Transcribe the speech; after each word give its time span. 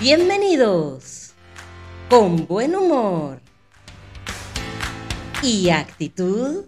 Bienvenidos 0.00 1.32
con 2.08 2.46
buen 2.46 2.74
humor 2.74 3.40
y 5.42 5.70
actitud. 5.70 6.64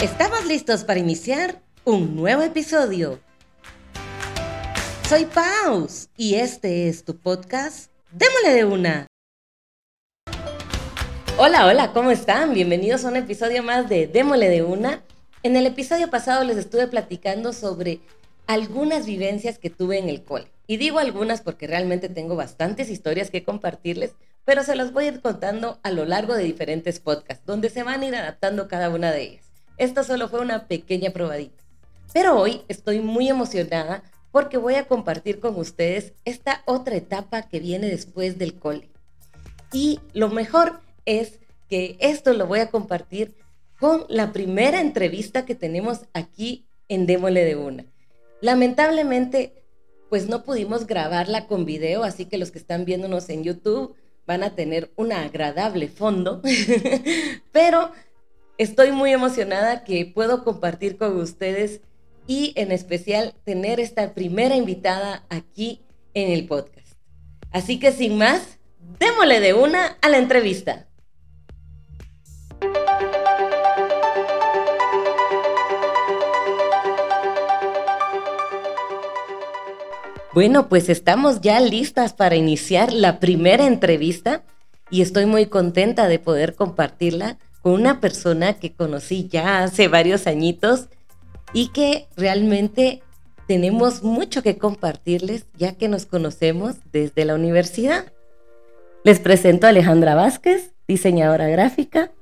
Estamos 0.00 0.44
listos 0.46 0.82
para 0.82 0.98
iniciar 0.98 1.62
un 1.84 2.16
nuevo 2.16 2.42
episodio. 2.42 3.20
Soy 5.08 5.26
Paus 5.26 6.08
y 6.16 6.34
este 6.34 6.88
es 6.88 7.04
tu 7.04 7.16
podcast 7.16 7.92
Démosle 8.10 8.50
de 8.50 8.64
una. 8.64 9.06
Hola, 11.36 11.66
hola, 11.66 11.92
¿cómo 11.92 12.10
están? 12.10 12.54
Bienvenidos 12.54 13.04
a 13.04 13.08
un 13.08 13.16
episodio 13.16 13.62
más 13.62 13.88
de 13.88 14.08
Démosle 14.08 14.48
de 14.48 14.62
una. 14.64 15.02
En 15.44 15.54
el 15.54 15.66
episodio 15.66 16.10
pasado 16.10 16.42
les 16.42 16.56
estuve 16.56 16.88
platicando 16.88 17.52
sobre 17.52 18.00
algunas 18.48 19.04
vivencias 19.04 19.58
que 19.58 19.68
tuve 19.68 19.98
en 19.98 20.08
el 20.08 20.24
cole. 20.24 20.50
Y 20.66 20.78
digo 20.78 20.98
algunas 20.98 21.42
porque 21.42 21.66
realmente 21.66 22.08
tengo 22.08 22.34
bastantes 22.34 22.88
historias 22.88 23.30
que 23.30 23.44
compartirles, 23.44 24.14
pero 24.44 24.64
se 24.64 24.74
las 24.74 24.92
voy 24.92 25.04
a 25.04 25.08
ir 25.08 25.20
contando 25.20 25.78
a 25.82 25.90
lo 25.90 26.06
largo 26.06 26.34
de 26.34 26.44
diferentes 26.44 26.98
podcasts, 26.98 27.44
donde 27.44 27.68
se 27.68 27.82
van 27.82 28.00
a 28.00 28.06
ir 28.06 28.16
adaptando 28.16 28.66
cada 28.66 28.88
una 28.88 29.12
de 29.12 29.22
ellas. 29.22 29.44
Esto 29.76 30.02
solo 30.02 30.28
fue 30.28 30.40
una 30.40 30.66
pequeña 30.66 31.10
probadita. 31.10 31.62
Pero 32.14 32.40
hoy 32.40 32.62
estoy 32.68 33.00
muy 33.00 33.28
emocionada 33.28 34.02
porque 34.32 34.56
voy 34.56 34.76
a 34.76 34.86
compartir 34.86 35.40
con 35.40 35.54
ustedes 35.56 36.14
esta 36.24 36.62
otra 36.64 36.96
etapa 36.96 37.42
que 37.42 37.60
viene 37.60 37.88
después 37.88 38.38
del 38.38 38.58
cole. 38.58 38.88
Y 39.72 40.00
lo 40.14 40.30
mejor 40.30 40.80
es 41.04 41.38
que 41.68 41.98
esto 42.00 42.32
lo 42.32 42.46
voy 42.46 42.60
a 42.60 42.70
compartir 42.70 43.34
con 43.78 44.06
la 44.08 44.32
primera 44.32 44.80
entrevista 44.80 45.44
que 45.44 45.54
tenemos 45.54 46.06
aquí 46.14 46.66
en 46.88 47.04
Démole 47.04 47.44
de 47.44 47.56
Una. 47.56 47.84
Lamentablemente, 48.40 49.64
pues 50.08 50.28
no 50.28 50.42
pudimos 50.42 50.86
grabarla 50.86 51.46
con 51.46 51.64
video, 51.64 52.04
así 52.04 52.26
que 52.26 52.38
los 52.38 52.50
que 52.50 52.58
están 52.58 52.84
viéndonos 52.84 53.28
en 53.28 53.44
YouTube 53.44 53.94
van 54.26 54.42
a 54.42 54.54
tener 54.54 54.92
un 54.96 55.12
agradable 55.12 55.88
fondo, 55.88 56.42
pero 57.52 57.92
estoy 58.58 58.92
muy 58.92 59.12
emocionada 59.12 59.84
que 59.84 60.06
puedo 60.06 60.44
compartir 60.44 60.98
con 60.98 61.16
ustedes 61.16 61.80
y 62.26 62.52
en 62.56 62.72
especial 62.72 63.34
tener 63.44 63.80
esta 63.80 64.12
primera 64.12 64.54
invitada 64.54 65.24
aquí 65.30 65.80
en 66.14 66.30
el 66.30 66.46
podcast. 66.46 66.94
Así 67.50 67.78
que 67.78 67.90
sin 67.90 68.18
más, 68.18 68.58
démosle 68.98 69.40
de 69.40 69.54
una 69.54 69.96
a 70.02 70.08
la 70.08 70.18
entrevista. 70.18 70.87
Bueno, 80.38 80.68
pues 80.68 80.88
estamos 80.88 81.40
ya 81.40 81.58
listas 81.58 82.12
para 82.12 82.36
iniciar 82.36 82.92
la 82.92 83.18
primera 83.18 83.66
entrevista 83.66 84.44
y 84.88 85.02
estoy 85.02 85.26
muy 85.26 85.46
contenta 85.46 86.06
de 86.06 86.20
poder 86.20 86.54
compartirla 86.54 87.38
con 87.60 87.72
una 87.72 87.98
persona 87.98 88.52
que 88.52 88.72
conocí 88.72 89.26
ya 89.26 89.64
hace 89.64 89.88
varios 89.88 90.28
añitos 90.28 90.90
y 91.52 91.70
que 91.70 92.06
realmente 92.16 93.02
tenemos 93.48 94.04
mucho 94.04 94.44
que 94.44 94.58
compartirles 94.58 95.46
ya 95.56 95.72
que 95.72 95.88
nos 95.88 96.06
conocemos 96.06 96.76
desde 96.92 97.24
la 97.24 97.34
universidad. 97.34 98.12
Les 99.02 99.18
presento 99.18 99.66
a 99.66 99.70
Alejandra 99.70 100.14
Vázquez, 100.14 100.72
diseñadora 100.86 101.48
gráfica, 101.48 102.12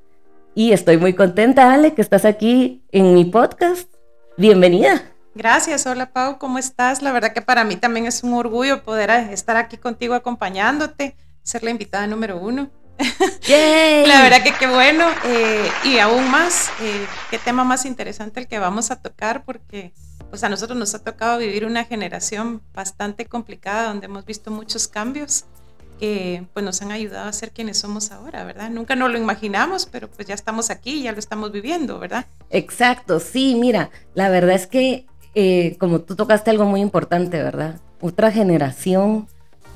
y 0.55 0.73
estoy 0.73 0.97
muy 0.97 1.13
contenta, 1.13 1.71
Ale, 1.71 1.93
que 1.93 2.01
estás 2.01 2.25
aquí 2.25 2.83
en 2.93 3.13
mi 3.13 3.27
podcast. 3.27 3.93
Bienvenida. 4.39 5.03
Gracias, 5.37 5.85
hola 5.85 6.15
Pau, 6.15 6.39
¿cómo 6.39 6.59
estás? 6.59 7.03
La 7.03 7.13
verdad 7.13 7.35
que 7.35 7.43
para 7.43 7.63
mí 7.63 7.77
también 7.77 8.07
es 8.07 8.23
un 8.23 8.33
orgullo 8.33 8.83
poder 8.83 9.11
estar 9.11 9.59
aquí 9.59 9.77
contigo 9.77 10.15
acompañándote, 10.15 11.15
ser 11.43 11.63
la 11.63 11.69
invitada 11.69 12.07
número 12.07 12.39
uno. 12.39 12.71
la 12.99 14.23
verdad 14.23 14.43
que 14.43 14.55
qué 14.59 14.67
bueno 14.67 15.05
eh, 15.27 15.71
y 15.85 15.99
aún 15.99 16.31
más, 16.31 16.71
eh, 16.81 17.07
qué 17.31 17.39
tema 17.39 17.65
más 17.65 17.85
interesante 17.85 18.41
el 18.41 18.49
que 18.49 18.59
vamos 18.59 18.91
a 18.91 19.03
tocar 19.03 19.45
porque 19.45 19.93
pues 20.31 20.43
a 20.43 20.49
nosotros 20.49 20.79
nos 20.79 20.95
ha 20.95 21.05
tocado 21.05 21.37
vivir 21.37 21.67
una 21.67 21.85
generación 21.85 22.63
bastante 22.73 23.27
complicada 23.27 23.89
donde 23.89 24.07
hemos 24.07 24.25
visto 24.25 24.51
muchos 24.51 24.89
cambios 24.89 25.45
que 26.01 26.47
pues 26.55 26.65
nos 26.65 26.81
han 26.81 26.93
ayudado 26.93 27.29
a 27.29 27.33
ser 27.35 27.51
quienes 27.53 27.79
somos 27.79 28.11
ahora, 28.11 28.45
¿verdad? 28.45 28.71
Nunca 28.71 28.97
nos 28.97 29.11
lo 29.11 29.19
imaginamos, 29.19 29.87
pero 29.87 30.09
pues 30.09 30.27
ya 30.29 30.35
estamos 30.35 30.71
aquí, 30.71 31.03
ya 31.03 31.13
lo 31.13 31.19
estamos 31.19 31.53
viviendo, 31.53 31.99
¿verdad? 31.99 32.27
Exacto, 32.49 33.21
sí, 33.21 33.55
mira, 33.55 33.91
la 34.15 34.29
verdad 34.29 34.55
es 34.57 34.67
que 34.67 35.07
eh, 35.39 35.77
como 35.79 36.01
tú 36.01 36.17
tocaste 36.17 36.51
algo 36.51 36.65
muy 36.65 36.81
importante, 36.81 37.43
¿verdad? 37.43 37.79
Otra 38.01 38.33
generación. 38.33 39.29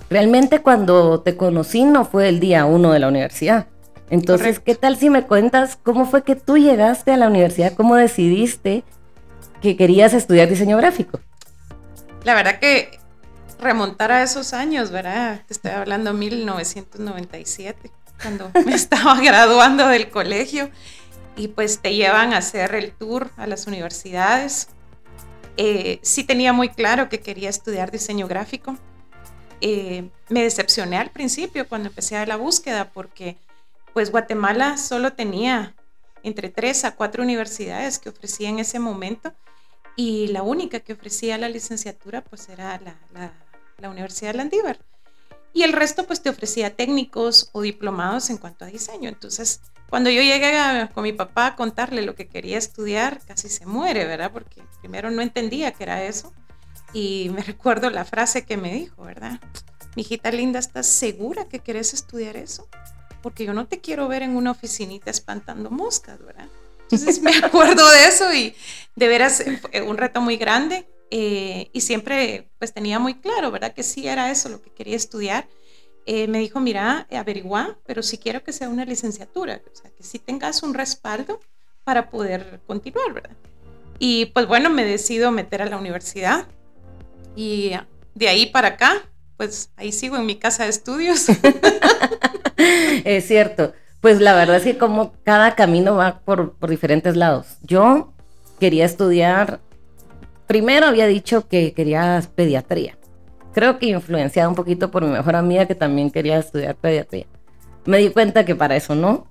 Realmente 0.08 0.62
cuando 0.62 1.20
te 1.20 1.36
conocí 1.36 1.84
no 1.84 2.06
fue 2.06 2.30
el 2.30 2.40
día 2.40 2.64
uno 2.64 2.92
de 2.92 2.98
la 2.98 3.08
universidad. 3.08 3.66
Entonces, 4.08 4.58
¿qué 4.58 4.74
tal 4.74 4.96
si 4.96 5.10
me 5.10 5.26
cuentas 5.26 5.76
cómo 5.76 6.06
fue 6.06 6.24
que 6.24 6.34
tú 6.34 6.56
llegaste 6.56 7.12
a 7.12 7.18
la 7.18 7.28
universidad? 7.28 7.74
¿Cómo 7.74 7.94
decidiste 7.94 8.84
que 9.60 9.76
querías 9.76 10.14
estudiar 10.14 10.48
diseño 10.48 10.78
gráfico? 10.78 11.20
La 12.24 12.34
verdad 12.34 12.58
que 12.58 12.98
remontar 13.60 14.12
a 14.12 14.22
esos 14.22 14.54
años, 14.54 14.90
¿verdad? 14.90 15.42
Te 15.46 15.52
estoy 15.52 15.72
hablando 15.72 16.14
1997, 16.14 17.90
cuando 18.22 18.50
me 18.64 18.74
estaba 18.74 19.20
graduando 19.20 19.88
del 19.88 20.08
colegio 20.08 20.70
y 21.36 21.48
pues 21.48 21.80
te 21.80 21.94
llevan 21.94 22.32
a 22.32 22.38
hacer 22.38 22.74
el 22.74 22.92
tour 22.92 23.30
a 23.36 23.46
las 23.46 23.66
universidades 23.66 24.68
eh, 25.62 25.98
sí 26.00 26.24
tenía 26.24 26.54
muy 26.54 26.70
claro 26.70 27.10
que 27.10 27.20
quería 27.20 27.50
estudiar 27.50 27.90
diseño 27.90 28.26
gráfico. 28.26 28.78
Eh, 29.60 30.08
me 30.30 30.42
decepcioné 30.42 30.96
al 30.96 31.10
principio 31.10 31.68
cuando 31.68 31.90
empecé 31.90 32.16
a 32.16 32.24
la 32.24 32.36
búsqueda 32.36 32.88
porque 32.88 33.36
pues 33.92 34.10
Guatemala 34.10 34.78
solo 34.78 35.12
tenía 35.12 35.74
entre 36.22 36.48
tres 36.48 36.86
a 36.86 36.96
cuatro 36.96 37.22
universidades 37.22 37.98
que 37.98 38.08
ofrecía 38.08 38.48
en 38.48 38.58
ese 38.58 38.78
momento 38.78 39.34
y 39.96 40.28
la 40.28 40.42
única 40.42 40.80
que 40.80 40.94
ofrecía 40.94 41.36
la 41.36 41.50
licenciatura 41.50 42.22
pues 42.22 42.48
era 42.48 42.80
la, 42.80 43.34
Universidad 43.90 44.34
de. 44.34 44.78
Y 45.52 45.62
el 45.62 45.72
resto 45.72 46.06
pues 46.06 46.22
te 46.22 46.30
ofrecía 46.30 46.76
técnicos 46.76 47.50
o 47.52 47.62
diplomados 47.62 48.30
en 48.30 48.38
cuanto 48.38 48.64
a 48.64 48.68
diseño. 48.68 49.08
Entonces 49.08 49.60
cuando 49.90 50.08
yo 50.08 50.22
llegué 50.22 50.88
con 50.94 51.02
mi 51.02 51.12
papá 51.12 51.46
a 51.48 51.56
contarle 51.56 52.02
lo 52.02 52.14
que 52.14 52.28
quería 52.28 52.56
estudiar, 52.56 53.20
casi 53.26 53.48
se 53.48 53.66
muere, 53.66 54.06
¿verdad? 54.06 54.30
Porque 54.32 54.62
primero 54.78 55.10
no 55.10 55.20
entendía 55.20 55.72
que 55.72 55.82
era 55.82 56.04
eso. 56.04 56.32
Y 56.92 57.30
me 57.34 57.42
recuerdo 57.42 57.90
la 57.90 58.04
frase 58.04 58.46
que 58.46 58.56
me 58.56 58.72
dijo, 58.72 59.02
¿verdad? 59.02 59.40
Mi 59.96 60.02
hijita 60.02 60.30
linda, 60.30 60.60
¿estás 60.60 60.86
segura 60.86 61.48
que 61.48 61.58
querés 61.58 61.92
estudiar 61.92 62.36
eso? 62.36 62.68
Porque 63.20 63.44
yo 63.44 63.52
no 63.52 63.66
te 63.66 63.80
quiero 63.80 64.06
ver 64.06 64.22
en 64.22 64.36
una 64.36 64.52
oficinita 64.52 65.10
espantando 65.10 65.70
moscas, 65.70 66.24
¿verdad? 66.24 66.46
Entonces 66.82 67.20
me 67.20 67.36
acuerdo 67.44 67.90
de 67.90 68.04
eso 68.06 68.32
y 68.32 68.54
de 68.94 69.08
veras 69.08 69.42
un 69.84 69.98
reto 69.98 70.20
muy 70.20 70.36
grande. 70.36 70.88
Eh, 71.10 71.70
y 71.72 71.80
siempre 71.80 72.50
pues 72.58 72.72
tenía 72.72 72.98
muy 72.98 73.14
claro, 73.14 73.50
¿verdad? 73.50 73.74
Que 73.74 73.82
sí 73.82 74.06
era 74.06 74.30
eso 74.30 74.48
lo 74.48 74.62
que 74.62 74.70
quería 74.70 74.96
estudiar 74.96 75.48
eh, 76.06 76.26
me 76.26 76.38
dijo, 76.38 76.60
mira, 76.60 77.06
averigua, 77.10 77.78
pero 77.86 78.02
si 78.02 78.18
quiero 78.18 78.42
que 78.42 78.52
sea 78.52 78.68
una 78.68 78.84
licenciatura, 78.84 79.60
o 79.70 79.76
sea, 79.76 79.90
que 79.90 80.02
sí 80.02 80.18
tengas 80.18 80.62
un 80.62 80.74
respaldo 80.74 81.40
para 81.84 82.10
poder 82.10 82.60
continuar, 82.66 83.12
¿verdad? 83.12 83.36
Y 83.98 84.26
pues 84.26 84.46
bueno, 84.46 84.70
me 84.70 84.84
decido 84.84 85.30
meter 85.30 85.62
a 85.62 85.66
la 85.66 85.76
universidad 85.76 86.46
y 87.36 87.72
de 88.14 88.28
ahí 88.28 88.46
para 88.46 88.68
acá, 88.68 88.94
pues 89.36 89.70
ahí 89.76 89.92
sigo 89.92 90.16
en 90.16 90.26
mi 90.26 90.36
casa 90.36 90.64
de 90.64 90.70
estudios. 90.70 91.26
es 93.04 93.28
cierto. 93.28 93.72
Pues 94.00 94.20
la 94.20 94.34
verdad 94.34 94.56
es 94.56 94.64
que 94.64 94.78
como 94.78 95.12
cada 95.24 95.54
camino 95.54 95.94
va 95.96 96.20
por, 96.20 96.54
por 96.54 96.70
diferentes 96.70 97.16
lados. 97.16 97.58
Yo 97.62 98.14
quería 98.58 98.86
estudiar, 98.86 99.60
primero 100.50 100.86
había 100.86 101.06
dicho 101.06 101.46
que 101.46 101.72
quería 101.72 102.20
pediatría 102.34 102.98
creo 103.52 103.78
que 103.78 103.86
influenciada 103.86 104.48
un 104.48 104.56
poquito 104.56 104.90
por 104.90 105.04
mi 105.04 105.10
mejor 105.10 105.36
amiga 105.36 105.66
que 105.66 105.76
también 105.76 106.10
quería 106.10 106.38
estudiar 106.38 106.74
pediatría. 106.74 107.26
Me 107.84 107.98
di 107.98 108.10
cuenta 108.10 108.44
que 108.44 108.56
para 108.56 108.74
eso 108.76 108.96
no. 108.96 109.26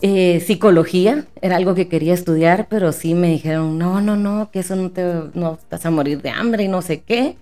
Eh, 0.00 0.40
psicología 0.40 1.26
era 1.42 1.56
algo 1.56 1.74
que 1.74 1.88
quería 1.88 2.14
estudiar, 2.14 2.66
pero 2.68 2.92
sí 2.92 3.14
me 3.14 3.28
dijeron, 3.28 3.78
no, 3.78 4.00
no, 4.00 4.16
no, 4.16 4.50
que 4.50 4.60
eso 4.60 4.74
no 4.76 4.90
te 4.90 5.02
no 5.34 5.58
vas 5.70 5.86
a 5.86 5.90
morir 5.90 6.20
de 6.20 6.30
hambre 6.30 6.64
y 6.64 6.68
no 6.68 6.82
sé 6.82 7.02
qué. 7.02 7.36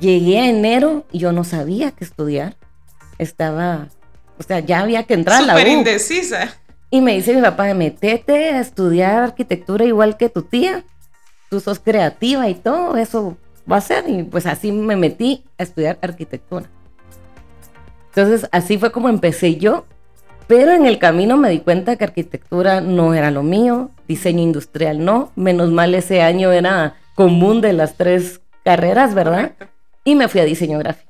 Llegué 0.00 0.40
a 0.40 0.48
enero 0.48 1.04
y 1.12 1.18
yo 1.18 1.32
no 1.32 1.44
sabía 1.44 1.92
qué 1.92 2.04
estudiar. 2.04 2.56
Estaba, 3.18 3.88
o 4.38 4.42
sea, 4.42 4.60
ya 4.60 4.80
había 4.80 5.04
que 5.04 5.14
entrar 5.14 5.42
a 5.42 5.46
la 5.46 5.54
U. 5.54 5.66
indecisa. 5.66 6.54
Y 6.90 7.00
me 7.00 7.14
dice 7.14 7.34
mi 7.34 7.42
papá, 7.42 7.72
metete 7.74 8.50
a 8.50 8.60
estudiar 8.60 9.22
arquitectura 9.22 9.84
igual 9.84 10.16
que 10.16 10.28
tu 10.28 10.42
tía. 10.42 10.84
Tú 11.54 11.60
sos 11.60 11.78
creativa 11.78 12.48
y 12.48 12.56
todo, 12.56 12.96
eso 12.96 13.36
va 13.70 13.76
a 13.76 13.80
ser. 13.80 14.08
Y 14.08 14.24
pues 14.24 14.44
así 14.44 14.72
me 14.72 14.96
metí 14.96 15.44
a 15.56 15.62
estudiar 15.62 15.98
arquitectura. 16.02 16.66
Entonces 18.08 18.48
así 18.50 18.76
fue 18.76 18.90
como 18.90 19.08
empecé 19.08 19.54
yo, 19.54 19.84
pero 20.48 20.72
en 20.72 20.84
el 20.84 20.98
camino 20.98 21.36
me 21.36 21.50
di 21.50 21.60
cuenta 21.60 21.94
que 21.94 22.02
arquitectura 22.02 22.80
no 22.80 23.14
era 23.14 23.30
lo 23.30 23.44
mío, 23.44 23.92
diseño 24.08 24.42
industrial 24.42 25.04
no, 25.04 25.30
menos 25.36 25.70
mal 25.70 25.94
ese 25.94 26.22
año 26.22 26.50
era 26.50 26.96
común 27.14 27.60
de 27.60 27.72
las 27.72 27.94
tres 27.94 28.40
carreras, 28.64 29.14
¿verdad? 29.14 29.52
y 30.02 30.16
me 30.16 30.26
fui 30.26 30.40
a 30.40 30.44
diseño 30.44 30.80
gráfico. 30.80 31.08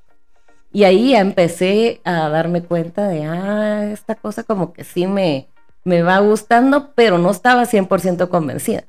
Y 0.74 0.84
ahí 0.84 1.12
ya 1.12 1.20
empecé 1.20 2.02
a 2.04 2.28
darme 2.28 2.62
cuenta 2.62 3.08
de, 3.08 3.24
ah, 3.24 3.90
esta 3.90 4.14
cosa 4.14 4.42
como 4.42 4.74
que 4.74 4.84
sí 4.84 5.06
me, 5.06 5.48
me 5.84 6.02
va 6.02 6.18
gustando, 6.18 6.92
pero 6.94 7.16
no 7.16 7.30
estaba 7.30 7.64
100% 7.64 8.28
convencida. 8.28 8.84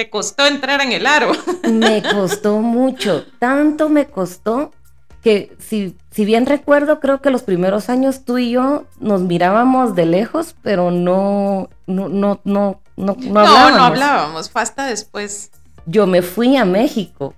¿Te 0.00 0.08
costó 0.08 0.46
entrar 0.46 0.80
en 0.80 0.92
el 0.92 1.06
aro? 1.06 1.32
Me 1.70 2.02
costó 2.02 2.60
mucho, 2.60 3.26
tanto 3.38 3.90
me 3.90 4.06
costó 4.06 4.72
que 5.22 5.54
si, 5.58 5.94
si 6.10 6.24
bien 6.24 6.46
recuerdo, 6.46 7.00
creo 7.00 7.20
que 7.20 7.28
los 7.28 7.42
primeros 7.42 7.90
años 7.90 8.24
tú 8.24 8.38
y 8.38 8.52
yo 8.52 8.86
nos 8.98 9.20
mirábamos 9.20 9.94
de 9.94 10.06
lejos, 10.06 10.56
pero 10.62 10.90
no, 10.90 11.68
no, 11.86 12.08
no, 12.08 12.40
no, 12.44 12.80
no, 12.96 13.16
no 13.18 13.40
hablábamos. 13.40 13.72
No, 13.72 13.76
no 13.76 13.84
hablábamos, 13.84 14.48
fue 14.48 14.62
hasta 14.62 14.86
después. 14.86 15.50
Yo 15.84 16.06
me 16.06 16.22
fui 16.22 16.56
a 16.56 16.64
México 16.64 17.34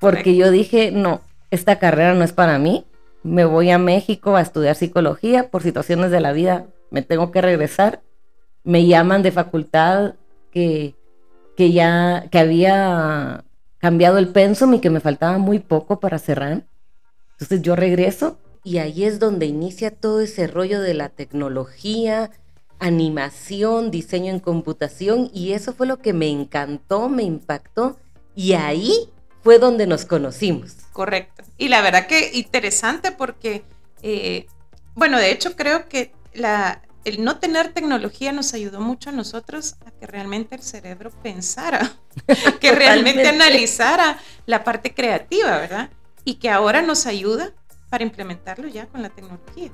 porque 0.00 0.34
yo 0.34 0.50
dije, 0.50 0.90
no, 0.90 1.20
esta 1.52 1.78
carrera 1.78 2.14
no 2.14 2.24
es 2.24 2.32
para 2.32 2.58
mí, 2.58 2.84
me 3.22 3.44
voy 3.44 3.70
a 3.70 3.78
México 3.78 4.34
a 4.34 4.40
estudiar 4.40 4.74
psicología, 4.74 5.48
por 5.48 5.62
situaciones 5.62 6.10
de 6.10 6.18
la 6.18 6.32
vida 6.32 6.66
me 6.90 7.02
tengo 7.02 7.30
que 7.30 7.40
regresar, 7.40 8.02
me 8.64 8.84
llaman 8.84 9.22
de 9.22 9.30
facultad 9.30 10.14
que, 10.50 10.96
que 11.56 11.72
ya, 11.72 12.26
que 12.30 12.38
había 12.38 13.44
cambiado 13.78 14.18
el 14.18 14.28
pensum 14.28 14.74
y 14.74 14.80
que 14.80 14.90
me 14.90 15.00
faltaba 15.00 15.38
muy 15.38 15.58
poco 15.58 16.00
para 16.00 16.18
cerrar. 16.18 16.66
Entonces 17.32 17.62
yo 17.62 17.76
regreso 17.76 18.38
y 18.62 18.78
ahí 18.78 19.04
es 19.04 19.18
donde 19.18 19.46
inicia 19.46 19.90
todo 19.90 20.20
ese 20.20 20.46
rollo 20.46 20.80
de 20.80 20.94
la 20.94 21.10
tecnología, 21.10 22.30
animación, 22.78 23.90
diseño 23.90 24.32
en 24.32 24.40
computación 24.40 25.30
y 25.34 25.52
eso 25.52 25.74
fue 25.74 25.86
lo 25.86 25.98
que 25.98 26.12
me 26.12 26.28
encantó, 26.28 27.08
me 27.08 27.22
impactó 27.22 27.98
y 28.34 28.54
ahí 28.54 29.10
fue 29.42 29.58
donde 29.58 29.86
nos 29.86 30.06
conocimos. 30.06 30.76
Correcto. 30.92 31.44
Y 31.58 31.68
la 31.68 31.82
verdad 31.82 32.06
que 32.06 32.30
interesante 32.32 33.12
porque, 33.12 33.64
eh, 34.02 34.46
bueno, 34.94 35.18
de 35.18 35.30
hecho 35.30 35.56
creo 35.56 35.88
que 35.88 36.12
la, 36.32 36.80
el 37.04 37.24
no 37.24 37.38
tener 37.38 37.72
tecnología 37.72 38.32
nos 38.32 38.54
ayudó 38.54 38.80
mucho 38.80 39.10
a 39.10 39.12
nosotros 39.12 39.76
a 39.86 39.90
que 39.90 40.06
realmente 40.06 40.54
el 40.54 40.62
cerebro 40.62 41.10
pensara, 41.22 41.92
que 42.60 42.72
realmente 42.72 43.28
analizara 43.28 44.18
la 44.46 44.64
parte 44.64 44.94
creativa, 44.94 45.58
¿verdad? 45.58 45.90
Y 46.24 46.34
que 46.34 46.50
ahora 46.50 46.82
nos 46.82 47.06
ayuda 47.06 47.52
para 47.90 48.04
implementarlo 48.04 48.68
ya 48.68 48.86
con 48.86 49.02
la 49.02 49.10
tecnología. 49.10 49.70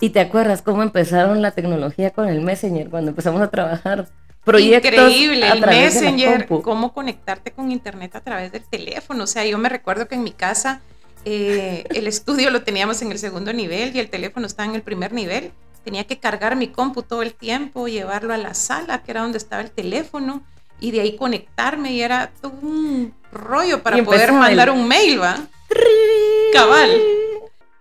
¿Y 0.00 0.10
te 0.10 0.20
acuerdas 0.20 0.62
cómo 0.62 0.82
empezaron 0.82 1.42
la 1.42 1.50
tecnología 1.50 2.10
con 2.10 2.28
el 2.28 2.40
Messenger 2.40 2.88
cuando 2.88 3.10
empezamos 3.10 3.42
a 3.42 3.50
trabajar? 3.50 4.08
proyectos 4.48 4.92
Increíble, 4.92 5.46
el 5.46 5.60
Messenger, 5.60 6.46
cómo 6.46 6.94
conectarte 6.94 7.52
con 7.52 7.70
Internet 7.70 8.16
a 8.16 8.20
través 8.20 8.50
del 8.50 8.62
teléfono. 8.64 9.24
O 9.24 9.26
sea, 9.26 9.44
yo 9.44 9.58
me 9.58 9.68
recuerdo 9.68 10.08
que 10.08 10.14
en 10.14 10.24
mi 10.24 10.32
casa 10.32 10.80
eh, 11.24 11.84
el 11.90 12.06
estudio 12.06 12.50
lo 12.50 12.62
teníamos 12.62 13.02
en 13.02 13.12
el 13.12 13.18
segundo 13.18 13.52
nivel 13.52 13.94
y 13.94 14.00
el 14.00 14.08
teléfono 14.08 14.46
estaba 14.46 14.68
en 14.68 14.74
el 14.74 14.82
primer 14.82 15.12
nivel. 15.12 15.52
Tenía 15.88 16.04
que 16.04 16.18
cargar 16.18 16.54
mi 16.54 16.68
compu 16.68 17.02
todo 17.02 17.22
el 17.22 17.32
tiempo, 17.32 17.88
llevarlo 17.88 18.34
a 18.34 18.36
la 18.36 18.52
sala, 18.52 19.02
que 19.02 19.10
era 19.10 19.22
donde 19.22 19.38
estaba 19.38 19.62
el 19.62 19.70
teléfono, 19.70 20.42
y 20.80 20.90
de 20.90 21.00
ahí 21.00 21.16
conectarme 21.16 21.92
y 21.92 22.02
era 22.02 22.30
todo 22.42 22.52
un 22.60 23.14
rollo 23.32 23.82
para 23.82 24.04
poder 24.04 24.34
mandar 24.34 24.68
un 24.68 24.86
mail, 24.86 25.18
¿va? 25.18 25.38
Cabal. 26.52 26.90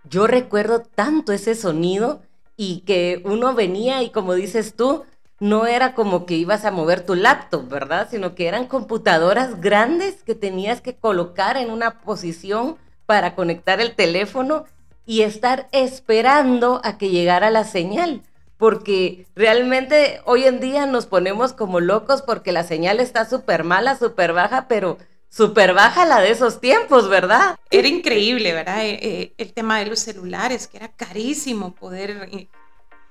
Yo 0.09 0.25
recuerdo 0.25 0.83
tanto 0.83 1.33
ese 1.33 1.54
sonido 1.54 2.21
y 2.56 2.80
que 2.86 3.21
uno 3.25 3.54
venía 3.54 4.01
y 4.01 4.10
como 4.10 4.36
dices 4.36 4.75
tú, 4.77 5.03
no 5.42 5.68
era 5.68 5.94
como 5.94 6.25
que 6.25 6.36
ibas 6.36 6.63
a 6.63 6.71
mover 6.71 7.06
tu 7.06 7.13
laptop, 7.13 7.68
¿verdad? 7.68 8.07
Sino 8.10 8.36
que 8.36 8.48
eran 8.48 8.68
computadoras 8.68 9.60
grandes 9.60 10.24
que 10.24 10.33
tenías 10.33 10.80
que 10.80 10.95
colocar 10.95 11.57
en 11.57 11.71
una 11.71 12.00
posición 12.00 12.77
para 13.06 13.36
conectar 13.36 13.81
el 13.81 13.95
teléfono 13.95 14.63
y 15.07 15.24
estar 15.24 15.68
esperando 15.71 16.80
a 16.83 17.00
que 17.00 17.09
llegara 17.09 17.50
la 17.50 17.63
señal. 17.63 18.21
Porque 18.57 19.25
realmente 19.36 20.21
hoy 20.25 20.44
en 20.45 20.59
día 20.59 20.86
nos 20.86 21.07
ponemos 21.07 21.54
como 21.54 21.80
locos 21.80 22.21
porque 22.21 22.51
la 22.51 22.63
señal 22.63 23.00
está 23.00 23.25
súper 23.25 23.63
mala, 23.63 23.95
súper 23.95 24.33
baja, 24.33 24.68
pero 24.68 25.00
súper 25.30 25.74
baja 25.74 26.06
la 26.06 26.21
de 26.21 26.31
esos 26.31 26.62
tiempos, 26.62 27.09
¿verdad? 27.09 27.57
Era 27.71 27.88
increíble, 27.88 28.54
¿verdad? 28.54 28.86
Eh, 28.86 29.00
eh, 29.01 29.33
el 29.38 29.54
tema 29.54 29.80
de 29.80 29.88
los 29.88 30.00
celulares, 30.00 30.68
que 30.68 30.77
era 30.77 30.89
carísimo 30.89 31.74
poder 31.75 32.30
eh, 32.31 32.48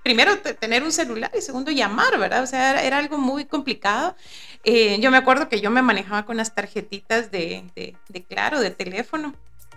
primero 0.06 0.38
tener 0.38 0.84
un 0.84 0.92
celular 0.92 1.32
y 1.36 1.40
segundo 1.40 1.72
llamar, 1.72 2.16
¿verdad? 2.16 2.40
O 2.44 2.46
sea, 2.46 2.80
era, 2.80 2.98
algo 2.98 3.18
muy 3.18 3.44
complicado. 3.44 4.14
Eh, 4.62 5.00
yo 5.00 5.10
me 5.10 5.16
acuerdo 5.16 5.48
que 5.48 5.60
yo 5.60 5.68
me 5.68 5.82
manejaba 5.82 6.24
con 6.24 6.36
las 6.36 6.54
tarjetitas 6.54 7.32
de, 7.32 7.64
de, 7.74 8.22
claro, 8.22 8.60
de 8.60 8.70
teléfono, 8.70 9.34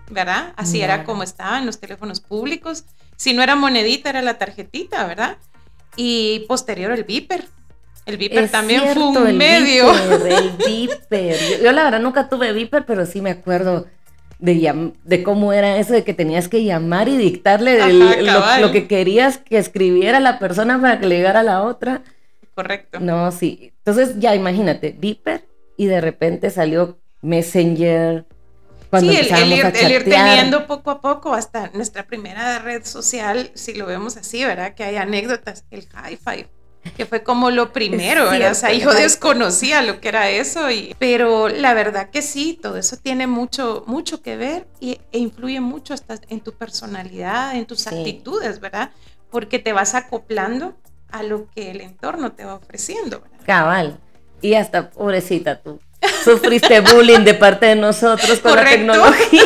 ¿verdad? 0.10 0.54
Así 0.56 0.82
era 0.82 1.04
como 1.04 1.24
estaban 1.24 1.66
los 1.66 1.80
teléfonos 1.80 2.20
públicos. 2.20 2.86
Si 3.16 3.34
no 3.34 3.44
era 3.44 3.56
monedita, 3.56 4.10
era 4.10 4.22
la 4.22 4.38
tarjetita, 4.38 5.06
¿verdad? 5.06 5.38
Y 5.96 6.46
posterior 6.48 6.92
el 6.92 7.04
Viper. 7.04 7.46
El 8.06 8.18
Viper 8.18 8.50
también 8.50 8.84
fue 8.94 9.04
un 9.04 9.38
medio. 9.38 9.92
el 9.94 10.52
Viper. 10.66 11.36
Yo, 11.38 11.64
yo, 11.64 11.72
la 11.72 11.84
verdad 11.84 12.00
nunca 12.00 12.30
tuve 12.30 12.54
Viper, 12.54 12.86
pero 12.86 13.06
sí 13.06 13.22
me 13.22 13.32
acuerdo 13.32 13.88
de, 14.40 14.92
de 15.04 15.24
cómo 15.24 15.54
era 15.54 15.78
eso 15.78 15.94
de 15.94 16.04
que 16.04 16.14
tenías 16.14 16.48
que 16.48 16.64
llamar 16.64 17.10
y 17.10 17.18
dictarle 17.18 17.78
lo, 18.62 18.72
que 18.72 18.88
querías 18.88 19.38
que 19.38 19.58
escribiera 19.58 20.20
la 20.20 20.40
persona 20.40 20.80
para 20.82 21.00
que 21.00 21.08
le 21.08 21.18
llegara 21.18 21.42
a 21.42 21.44
la 21.44 21.64
otra. 21.64 22.02
Correcto. 22.56 23.00
No, 23.00 23.32
sí. 23.32 23.74
Entonces 23.80 24.20
ya 24.20 24.36
imagínate, 24.36 24.96
Viper 24.98 25.46
y 25.78 25.86
de 25.86 26.02
repente 26.02 26.50
salió 26.50 26.98
Messenger. 27.22 28.26
Cuando 28.90 29.12
sí, 29.12 29.18
el, 29.18 29.26
ir, 29.52 29.66
el, 29.66 29.92
ir, 29.92 30.04
teniendo 30.04 30.66
poco 30.66 30.90
a 30.90 31.02
poco 31.02 31.34
hasta 31.34 31.70
nuestra 31.74 32.08
primera 32.08 32.58
red 32.60 32.84
social, 32.84 33.52
si 33.54 33.76
lo 33.76 33.86
vemos 33.86 34.18
así, 34.18 34.44
¿verdad? 34.44 34.74
Que 34.74 34.84
hay 34.84 34.96
anécdotas, 34.96 35.64
el 35.70 35.88
high 35.90 36.18
five 36.18 36.50
que 36.96 37.06
fue 37.06 37.24
como 37.24 37.52
lo 37.52 37.74
primero, 37.74 38.30
¿verdad? 38.30 38.52
o 38.52 38.56
sea, 38.56 38.74
yo 38.74 38.94
desconocía 38.94 39.82
lo 39.82 40.00
que 40.00 40.08
era 40.08 40.30
eso, 40.30 40.72
y, 40.72 40.96
pero 40.98 41.50
la 41.50 41.74
verdad 41.74 42.10
que 42.10 42.22
sí, 42.22 42.58
todo 42.62 42.78
eso 42.78 42.98
tiene 42.98 43.28
mucho, 43.28 43.84
mucho 43.88 44.22
que 44.22 44.38
ver 44.38 44.68
y, 44.80 45.00
e 45.12 45.20
influye 45.20 45.60
mucho 45.60 45.94
hasta 45.94 46.20
en 46.30 46.40
tu 46.40 46.54
personalidad, 46.54 47.56
en 47.56 47.66
tus 47.66 47.88
actitudes, 47.88 48.60
¿verdad? 48.60 48.92
Porque 49.30 49.60
te 49.60 49.74
vas 49.74 49.94
acoplando 49.94 50.78
a 51.12 51.24
lo 51.24 51.50
que 51.50 51.72
el 51.72 51.82
entorno 51.82 52.32
te 52.32 52.46
va 52.46 52.56
ofreciendo, 52.56 53.22
¿verdad? 53.22 53.46
Cabal. 53.46 54.00
Y 54.42 54.54
hasta, 54.54 54.90
pobrecita 54.90 55.62
tú, 55.62 55.80
sufriste 56.24 56.82
bullying 56.82 57.24
de 57.24 57.34
parte 57.34 57.68
de 57.68 57.76
nosotros 57.76 58.40
con 58.40 58.56
la 58.56 58.66
tecnología. 58.66 59.44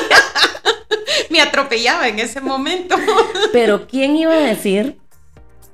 Me 1.29 1.41
atropellaba 1.41 2.07
en 2.07 2.19
ese 2.19 2.41
momento. 2.41 2.95
Pero 3.51 3.87
¿quién 3.87 4.15
iba 4.15 4.33
a 4.33 4.37
decir 4.37 4.97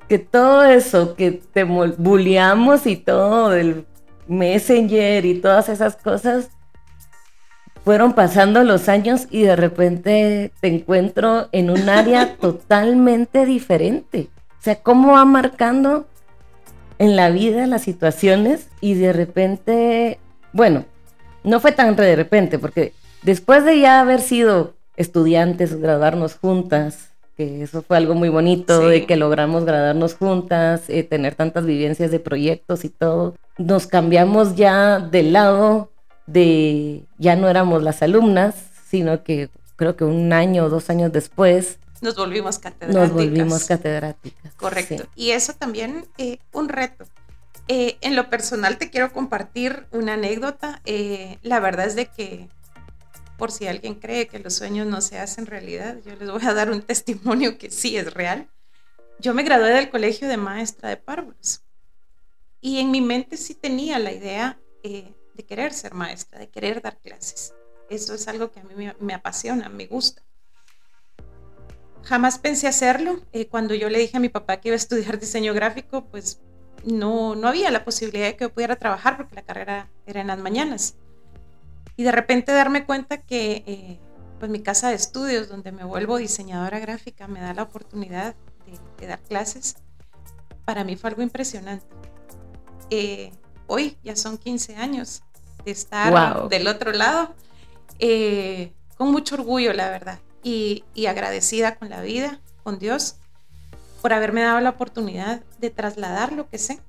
que 0.08 0.20
todo 0.20 0.64
eso 0.64 1.16
que 1.16 1.32
te 1.32 1.64
bulleamos 1.64 2.88
y 2.88 2.96
todo 2.96 3.54
el 3.54 3.86
Messenger 4.30 5.26
y 5.26 5.42
todas 5.42 5.70
esas 5.70 5.96
cosas, 5.96 6.50
fueron 7.84 8.14
pasando 8.14 8.64
los 8.64 8.88
años 8.88 9.28
y 9.32 9.42
de 9.42 9.56
repente 9.56 10.52
te 10.62 10.68
encuentro 10.68 11.50
en 11.52 11.72
un 11.72 11.90
área 11.90 12.36
totalmente 12.40 13.46
diferente. 13.46 14.30
O 14.60 14.62
sea, 14.62 14.76
cómo 14.82 15.14
va 15.14 15.26
marcando 15.26 16.08
en 17.00 17.16
la 17.16 17.30
vida 17.32 17.66
las 17.66 17.82
situaciones 17.82 18.68
y 18.82 18.94
de 18.94 19.14
repente, 19.14 20.20
bueno, 20.54 20.86
no 21.44 21.60
fue 21.60 21.72
tan 21.72 21.96
de 21.96 22.16
repente, 22.16 22.60
porque 22.60 22.94
después 23.24 23.66
de 23.66 23.80
ya 23.80 24.00
haber 24.00 24.22
sido 24.22 24.74
estudiantes, 24.98 25.80
graduarnos 25.80 26.36
juntas, 26.36 27.10
que 27.38 27.64
eso 27.64 27.82
fue 27.82 27.96
algo 27.96 28.16
muy 28.16 28.28
bonito, 28.28 28.90
de 28.90 29.06
que 29.06 29.16
logramos 29.16 29.64
graduarnos 29.64 30.14
juntas, 30.14 30.90
eh, 30.90 31.04
tener 31.04 31.36
tantas 31.36 31.66
vivencias 31.66 32.12
de 32.12 32.20
proyectos 32.20 32.84
y 32.84 32.90
todo. 32.90 33.36
Nos 33.58 33.88
cambiamos 33.88 34.56
ya 34.56 35.00
del 35.00 35.32
lado 35.32 35.90
de, 36.28 37.06
ya 37.18 37.38
no 37.38 37.48
éramos 37.48 37.82
las 37.82 38.02
alumnas, 38.02 38.56
sino 38.90 39.24
que 39.24 39.50
creo 39.78 39.96
que 39.96 40.04
un 40.04 40.34
año 40.34 40.66
o 40.66 40.70
dos 40.70 40.90
años 40.90 41.14
después. 41.14 41.80
Nos 42.02 42.18
volvimos 42.18 42.60
catedráticas. 42.60 43.10
Nos 43.10 43.14
volvimos 43.14 43.64
catedráticas. 43.64 44.54
Correcto. 44.56 45.06
Y 45.16 45.32
eso 45.32 45.54
también, 45.54 46.06
eh, 46.18 46.40
un 46.52 46.68
reto. 46.68 47.06
Eh, 47.72 48.00
en 48.02 48.16
lo 48.16 48.32
personal 48.32 48.80
te 48.80 48.90
quiero 48.90 49.14
compartir 49.14 49.86
una 49.92 50.16
anécdota. 50.16 50.82
la 51.44 51.60
verdad 51.60 51.86
es 51.86 51.96
de 51.96 52.08
que 52.08 52.50
por 53.38 53.52
si 53.52 53.68
alguien 53.68 53.96
cree 53.96 54.28
que 54.28 54.40
los 54.40 54.56
sueños 54.56 54.88
no 54.88 55.02
se 55.02 55.20
hacen 55.20 55.46
realidad, 55.46 55.98
yo 56.04 56.16
les 56.16 56.30
voy 56.30 56.46
a 56.46 56.54
dar 56.54 56.72
un 56.72 56.82
testimonio 56.92 57.58
que 57.58 57.72
sí 57.72 57.96
es 57.96 58.14
real. 58.14 58.50
Yo 59.20 59.34
me 59.34 59.44
gradué 59.44 59.70
del 59.70 59.90
colegio 59.90 60.28
de 60.28 60.38
maestra 60.38 60.90
de 60.90 60.98
párvulos 60.98 61.62
y 62.60 62.80
en 62.80 62.90
mi 62.90 63.02
mente 63.02 63.38
sí 63.38 63.54
tenía 63.54 64.00
la 64.00 64.12
idea 64.12 64.60
eh, 64.84 65.14
de 65.36 65.46
querer 65.46 65.72
ser 65.74 65.94
maestra, 65.94 66.40
de 66.40 66.50
querer 66.50 66.82
dar 66.82 66.98
clases. 66.98 67.54
Eso 67.90 68.16
es 68.16 68.28
algo 68.28 68.52
que 68.52 68.60
a 68.60 68.64
mí 68.64 68.74
me, 69.00 69.14
apasiona, 69.14 69.70
me 69.70 69.86
gusta. 69.86 70.24
Jamás 72.04 72.40
pensé 72.40 72.68
hacerlo. 72.68 73.22
Eh, 73.32 73.48
cuando 73.48 73.76
yo 73.76 73.90
le 73.90 74.00
dije 74.00 74.18
a 74.18 74.20
mi 74.20 74.30
papá 74.30 74.60
que 74.60 74.70
iba 74.70 74.74
a 74.74 74.78
estudiar 74.78 75.20
diseño 75.20 75.54
gráfico, 75.54 76.06
pues 76.10 76.42
no, 76.86 77.36
no 77.36 77.48
había 77.48 77.72
la 77.72 77.84
posibilidad 77.84 78.28
de 78.28 78.36
que 78.36 78.46
yo 78.46 78.54
pudiera 78.54 78.76
trabajar 78.76 79.18
porque 79.18 79.36
la 79.36 79.44
carrera 79.44 79.90
era 80.06 80.22
en 80.22 80.28
las 80.28 80.40
mañanas 80.40 80.96
y 82.00 82.04
de 82.04 82.14
repente 82.14 82.54
darme 82.54 82.86
cuenta 82.86 83.18
que, 83.18 83.62
eh, 83.68 84.00
pues 84.40 84.50
mi 84.50 84.62
casa 84.62 84.88
de 84.88 84.96
estudios, 84.96 85.50
donde 85.50 85.74
me 85.74 85.84
vuelvo 85.84 86.16
diseñadora 86.16 86.80
gráfica, 86.80 87.28
me 87.28 87.42
da 87.42 87.54
la 87.54 87.64
oportunidad 87.64 88.36
de, 88.98 89.06
dar 89.06 89.20
clases, 89.20 89.76
para 90.64 90.86
mí 90.86 90.96
fue 90.96 91.10
algo 91.10 91.24
impresionante. 91.24 91.86
Eh, 92.90 93.34
hoy 93.68 93.98
ya 94.02 94.16
son 94.16 94.38
15 94.38 94.78
años 94.78 95.24
de 95.66 95.72
estar 95.72 96.48
del 96.48 96.68
otro 96.68 96.94
lado, 96.94 97.36
eh, 98.00 98.72
con 98.96 99.12
mucho 99.12 99.36
orgullo, 99.36 99.74
la 99.74 99.90
verdad, 99.90 100.20
y, 100.42 100.86
y 100.94 101.08
agradecida 101.08 101.76
con 101.76 101.90
la 101.90 102.02
vida, 102.02 102.40
con 102.64 102.80
Dios, 102.80 103.18
por 104.02 104.14
haberme 104.14 104.42
dado 104.42 104.60
la 104.60 104.72
oportunidad 104.72 105.42
de 105.60 105.70
trasladar 105.70 106.32
lo 106.32 106.50
que 106.50 106.58
sé, 106.58 106.80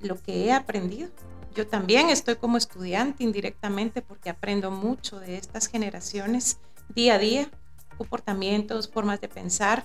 lo 0.00 0.20
que 0.20 0.44
he 0.44 0.52
aprendido. 0.52 1.10
Yo 1.54 1.66
también 1.66 2.10
estoy 2.10 2.36
como 2.36 2.56
estudiante 2.56 3.24
indirectamente 3.24 4.02
porque 4.02 4.30
aprendo 4.30 4.70
mucho 4.70 5.18
de 5.18 5.36
estas 5.36 5.66
generaciones 5.66 6.58
día 6.94 7.14
a 7.14 7.18
día, 7.18 7.50
comportamientos, 7.98 8.88
formas 8.88 9.20
de 9.20 9.28
pensar, 9.28 9.84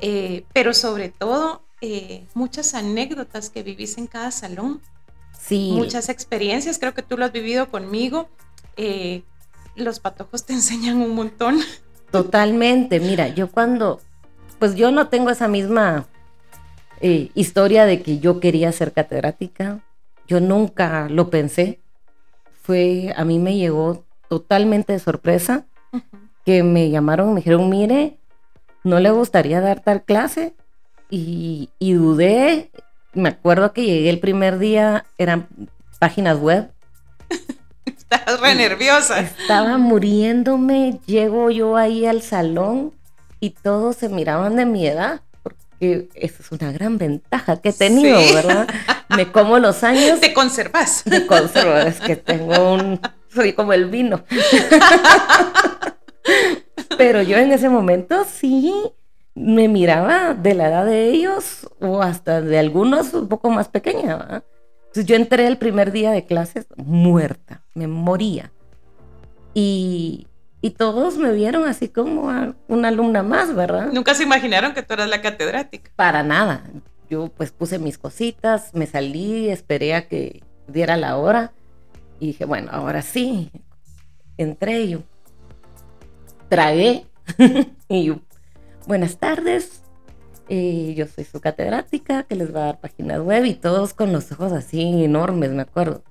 eh, 0.00 0.44
pero 0.52 0.74
sobre 0.74 1.08
todo 1.08 1.62
eh, 1.80 2.26
muchas 2.34 2.74
anécdotas 2.74 3.50
que 3.50 3.62
vivís 3.62 3.98
en 3.98 4.06
cada 4.06 4.30
salón. 4.30 4.80
Sí. 5.38 5.72
Muchas 5.72 6.08
experiencias, 6.08 6.78
creo 6.78 6.94
que 6.94 7.02
tú 7.02 7.16
lo 7.16 7.24
has 7.24 7.32
vivido 7.32 7.68
conmigo. 7.70 8.28
Eh, 8.76 9.22
los 9.74 9.98
patojos 9.98 10.44
te 10.44 10.52
enseñan 10.60 10.98
un 10.98 11.14
montón. 11.14 11.58
Totalmente, 12.10 13.00
mira, 13.00 13.28
yo 13.28 13.50
cuando, 13.50 14.00
pues 14.62 14.76
yo 14.76 14.92
no 14.92 15.08
tengo 15.08 15.28
esa 15.28 15.48
misma 15.48 16.06
historia 17.00 17.84
de 17.84 18.00
que 18.00 18.20
yo 18.20 18.38
quería 18.38 18.70
ser 18.70 18.92
catedrática, 18.92 19.80
yo 20.28 20.38
nunca 20.38 21.08
lo 21.08 21.30
pensé, 21.30 21.80
fue, 22.62 23.12
a 23.16 23.24
mí 23.24 23.40
me 23.40 23.56
llegó 23.56 24.04
totalmente 24.28 24.92
de 24.92 25.00
sorpresa 25.00 25.64
que 26.46 26.62
me 26.62 26.90
llamaron, 26.90 27.34
me 27.34 27.40
dijeron, 27.40 27.68
mire, 27.68 28.18
¿no 28.84 29.00
le 29.00 29.10
gustaría 29.10 29.60
dar 29.60 29.80
tal 29.80 30.04
clase? 30.04 30.54
Y, 31.10 31.68
dudé, 31.80 32.70
me 33.14 33.30
acuerdo 33.30 33.72
que 33.72 33.84
llegué 33.84 34.10
el 34.10 34.20
primer 34.20 34.60
día, 34.60 35.06
eran 35.18 35.48
páginas 35.98 36.38
web. 36.38 36.70
Estabas 37.84 38.40
re 38.40 38.54
nerviosa. 38.54 39.18
Estaba 39.18 39.76
muriéndome, 39.76 41.00
llego 41.06 41.50
yo 41.50 41.76
ahí 41.76 42.06
al 42.06 42.22
salón 42.22 42.92
y 43.42 43.50
todos 43.50 43.96
se 43.96 44.08
miraban 44.08 44.54
de 44.54 44.64
mi 44.66 44.86
edad, 44.86 45.22
porque 45.42 46.08
esa 46.14 46.42
es 46.44 46.52
una 46.52 46.70
gran 46.70 46.96
ventaja 46.96 47.60
que 47.60 47.70
he 47.70 47.72
tenido, 47.72 48.20
¿verdad? 48.32 48.68
Me 49.16 49.32
como 49.32 49.58
los 49.58 49.82
años. 49.82 50.20
Te 50.20 50.32
conservas. 50.32 51.02
Te 51.02 51.26
conservo, 51.26 51.74
es 51.74 51.98
que 51.98 52.14
tengo 52.14 52.72
un, 52.72 53.00
soy 53.34 53.52
como 53.52 53.72
el 53.72 53.86
vino. 53.86 54.22
Pero 56.96 57.20
yo 57.22 57.36
en 57.36 57.50
ese 57.50 57.68
momento 57.68 58.24
sí 58.32 58.72
me 59.34 59.66
miraba 59.66 60.34
de 60.34 60.54
la 60.54 60.68
edad 60.68 60.86
de 60.86 61.08
ellos 61.08 61.68
o 61.80 62.00
hasta 62.00 62.42
de 62.42 62.60
algunos 62.60 63.12
un 63.12 63.26
poco 63.26 63.50
más 63.50 63.66
pequeña. 63.66 64.44
Entonces 64.82 65.06
yo 65.06 65.16
entré 65.16 65.48
el 65.48 65.58
primer 65.58 65.90
día 65.90 66.12
de 66.12 66.26
clases 66.26 66.68
muerta, 66.76 67.64
me 67.74 67.88
moría. 67.88 68.52
Y, 69.52 70.28
y 70.62 70.70
todos 70.70 71.18
me 71.18 71.32
vieron 71.32 71.68
así 71.68 71.88
como 71.88 72.30
a 72.30 72.54
una 72.68 72.88
alumna 72.88 73.22
más, 73.24 73.54
¿verdad? 73.54 73.92
Nunca 73.92 74.14
se 74.14 74.22
imaginaron 74.22 74.72
que 74.72 74.82
tú 74.82 74.94
eras 74.94 75.08
la 75.08 75.20
catedrática. 75.20 75.90
Para 75.96 76.22
nada. 76.22 76.62
Yo 77.10 77.28
pues 77.28 77.50
puse 77.50 77.80
mis 77.80 77.98
cositas, 77.98 78.72
me 78.72 78.86
salí, 78.86 79.50
esperé 79.50 79.94
a 79.94 80.08
que 80.08 80.42
diera 80.68 80.96
la 80.96 81.16
hora 81.16 81.52
y 82.20 82.28
dije, 82.28 82.44
bueno, 82.44 82.70
ahora 82.72 83.02
sí. 83.02 83.50
Entré 84.38 84.88
yo 84.88 85.02
tragué 86.48 87.06
y 87.88 88.04
yo, 88.04 88.20
buenas 88.86 89.16
tardes, 89.16 89.82
eh, 90.48 90.94
yo 90.94 91.06
soy 91.06 91.24
su 91.24 91.40
catedrática 91.40 92.24
que 92.24 92.34
les 92.34 92.54
va 92.54 92.60
a 92.60 92.66
dar 92.66 92.80
páginas 92.80 93.20
web 93.20 93.46
y 93.46 93.54
todos 93.54 93.94
con 93.94 94.12
los 94.12 94.30
ojos 94.32 94.52
así 94.52 95.02
enormes, 95.02 95.50
me 95.50 95.62
acuerdo. 95.62 96.04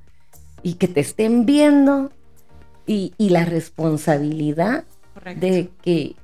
Y 0.63 0.75
que 0.75 0.87
te 0.87 0.99
estén 0.99 1.45
viendo 1.45 2.11
y, 2.85 3.13
la 3.17 3.45
responsabilidad 3.45 4.83
de 5.37 5.69
que 5.81 6.15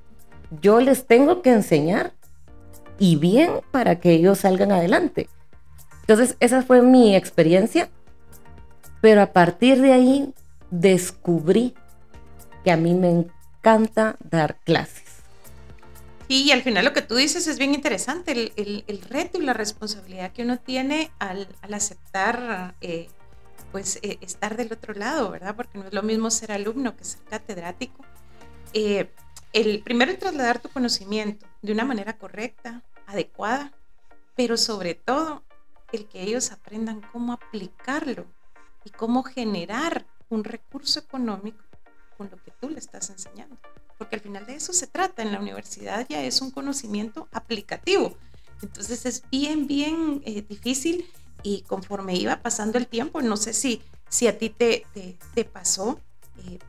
yo 0.61 0.79
les 0.79 1.05
tengo 1.05 1.41
que 1.41 1.51
enseñar 1.51 2.13
y 2.99 3.15
bien 3.15 3.61
para 3.71 3.99
que 3.99 4.11
ellos 4.11 4.39
salgan 4.39 4.71
adelante. 4.71 5.29
Entonces, 6.01 6.37
esa 6.39 6.63
fue 6.63 6.81
mi 6.81 7.15
experiencia, 7.15 7.89
pero 9.01 9.21
a 9.21 9.33
partir 9.33 9.81
de 9.81 9.93
ahí 9.93 10.33
descubrí 10.71 11.73
que 12.63 12.71
a 12.71 12.77
mí 12.77 12.93
me 12.93 13.09
encanta 13.09 14.17
dar 14.23 14.57
clases. 14.63 15.03
y 16.29 16.51
al 16.51 16.61
final 16.61 16.83
lo 16.83 16.91
que 16.91 17.01
tú 17.01 17.15
dices 17.15 17.47
es 17.47 17.57
bien 17.57 17.73
interesante, 17.73 18.51
el, 18.55 19.01
reto 19.09 19.39
y 19.41 19.45
la 19.45 19.53
responsabilidad 19.53 20.33
que 20.33 20.43
uno 20.43 20.59
tiene 20.59 21.09
al, 21.19 21.47
aceptar, 21.71 22.75
eh, 22.81 23.07
pues, 23.77 23.99
eh, 24.01 24.17
estar 24.21 24.57
del 24.57 24.73
otro 24.73 24.95
lado, 24.95 25.29
¿verdad? 25.29 25.55
Porque 25.55 25.77
no 25.77 25.85
es 25.85 25.93
lo 25.93 26.01
mismo 26.01 26.31
ser 26.31 26.51
alumno 26.51 26.97
que 26.97 27.03
ser 27.03 27.21
catedrático. 27.25 28.03
Eh, 28.73 29.07
el 29.53 29.83
primero 29.83 30.11
es 30.11 30.17
trasladar 30.17 30.57
tu 30.57 30.67
conocimiento 30.69 31.45
de 31.61 31.73
una 31.73 31.85
manera 31.85 32.17
correcta, 32.17 32.81
adecuada, 33.05 33.71
pero 34.35 34.57
sobre 34.57 34.95
todo 34.95 35.43
el 35.91 36.07
que 36.07 36.23
ellos 36.23 36.51
aprendan 36.51 37.01
cómo 37.13 37.33
aplicarlo 37.33 38.25
y 38.83 38.89
cómo 38.89 39.21
generar 39.21 40.07
un 40.29 40.43
recurso 40.43 40.99
económico 40.99 41.63
con 42.17 42.31
lo 42.31 42.37
que 42.43 42.49
tú 42.59 42.71
le 42.71 42.79
estás 42.79 43.11
enseñando. 43.11 43.57
Porque 43.99 44.15
al 44.15 44.23
final 44.23 44.47
de 44.47 44.55
eso 44.55 44.73
se 44.73 44.87
trata. 44.87 45.21
En 45.21 45.31
la 45.31 45.39
universidad 45.39 46.07
ya 46.09 46.23
es 46.23 46.41
un 46.41 46.49
conocimiento 46.49 47.27
aplicativo. 47.31 48.17
Entonces 48.63 49.05
es 49.05 49.23
bien, 49.29 49.67
bien 49.67 50.23
eh, 50.25 50.41
difícil 50.41 51.05
y 51.43 51.61
conforme 51.61 52.15
iba 52.15 52.41
pasando 52.41 52.77
el 52.77 52.87
tiempo, 52.87 53.21
no 53.21 53.37
sé 53.37 53.53
si, 53.53 53.81
si 54.09 54.27
a 54.27 54.37
ti 54.37 54.49
te, 54.49 54.85
te, 55.33 55.45
pasó, 55.45 55.99
eh, 56.45 56.59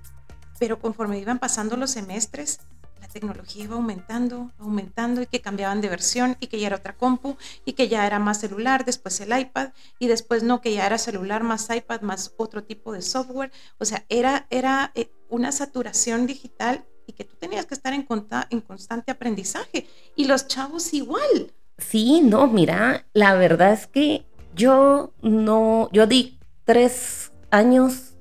pero 0.59 0.79
conforme 0.79 1.19
iban 1.19 1.39
pasando 1.39 1.77
los 1.77 1.91
semestres, 1.91 2.61
la 3.01 3.09
tecnología 3.09 3.65
iba 3.65 3.77
aumentando, 3.77 4.51
aumentando 4.59 5.23
y 5.23 5.27
que 5.27 5.41
cambiaban 5.41 5.81
de 5.81 5.89
versión 5.89 6.37
y 6.41 6.49
que 6.49 6.59
ya 6.59 6.67
era 6.67 6.77
otra 6.77 6.97
compu 6.97 7.37
y 7.65 7.73
que 7.73 7.89
ya 7.89 8.07
era 8.07 8.19
más 8.19 8.41
celular, 8.41 8.85
después 8.85 9.21
el 9.21 9.39
iPad 9.39 9.71
y 9.99 10.09
después 10.09 10.43
no, 10.43 10.61
que 10.61 10.75
ya 10.75 10.87
era 10.87 10.99
celular 10.99 11.43
más 11.43 11.69
iPad 11.75 12.03
más 12.03 12.35
otro 12.37 12.65
tipo 12.65 12.93
de 12.93 13.03
software. 13.03 13.53
O 13.79 13.85
sea, 13.85 14.05
era, 14.09 14.47
era 14.51 14.93
eh, 14.95 15.11
una 15.29 15.53
saturación 15.53 16.27
digital 16.27 16.85
y 17.07 17.13
que 17.13 17.25
tú 17.25 17.37
tenías 17.37 17.67
que 17.67 17.75
estar 17.75 17.95
en, 17.95 18.07
en 18.51 18.61
constante 18.61 19.11
aprendizaje 19.11 19.89
y 20.15 20.27
los 20.27 20.47
chavos 20.47 20.93
igual. 20.93 21.55
Sí, 21.79 22.21
no, 22.21 22.49
mira, 22.49 23.07
la 23.15 23.35
verdad 23.35 23.73
es 23.73 23.87
que 23.87 24.27
yo 24.59 25.13
no, 25.23 25.89
yo 25.93 26.07
di 26.07 26.39
tres 26.65 27.33
años 27.51 28.15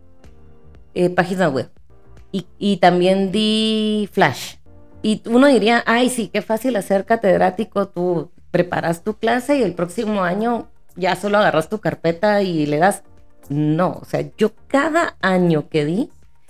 eh, 0.94 1.10
página 1.10 1.50
web 1.50 1.70
y, 2.32 2.48
y 2.58 2.78
también 2.78 3.32
di 3.34 4.08
Flash. 4.14 4.56
Y 5.02 5.22
uno 5.30 5.48
diría, 5.48 5.84
ay, 5.86 6.10
sí, 6.10 6.30
qué 6.30 6.42
fácil 6.42 6.76
hacer 6.76 7.06
catedrático, 7.06 7.88
tú 7.90 8.32
preparas 8.52 9.04
tu 9.04 9.16
clase 9.16 9.58
y 9.58 9.64
el 9.64 9.74
próximo 9.74 10.24
año 10.24 10.68
ya 10.96 11.16
solo 11.16 11.38
agarras 11.38 11.70
tu 11.70 11.80
carpeta 11.80 12.42
y 12.42 12.66
le 12.66 12.78
das. 12.78 13.04
No, 13.50 14.00
o 14.02 14.06
sea, 14.06 14.26
yo 14.38 14.52
cada 14.68 15.16
año 15.22 15.70
que 15.70 15.86
di, 15.86 16.10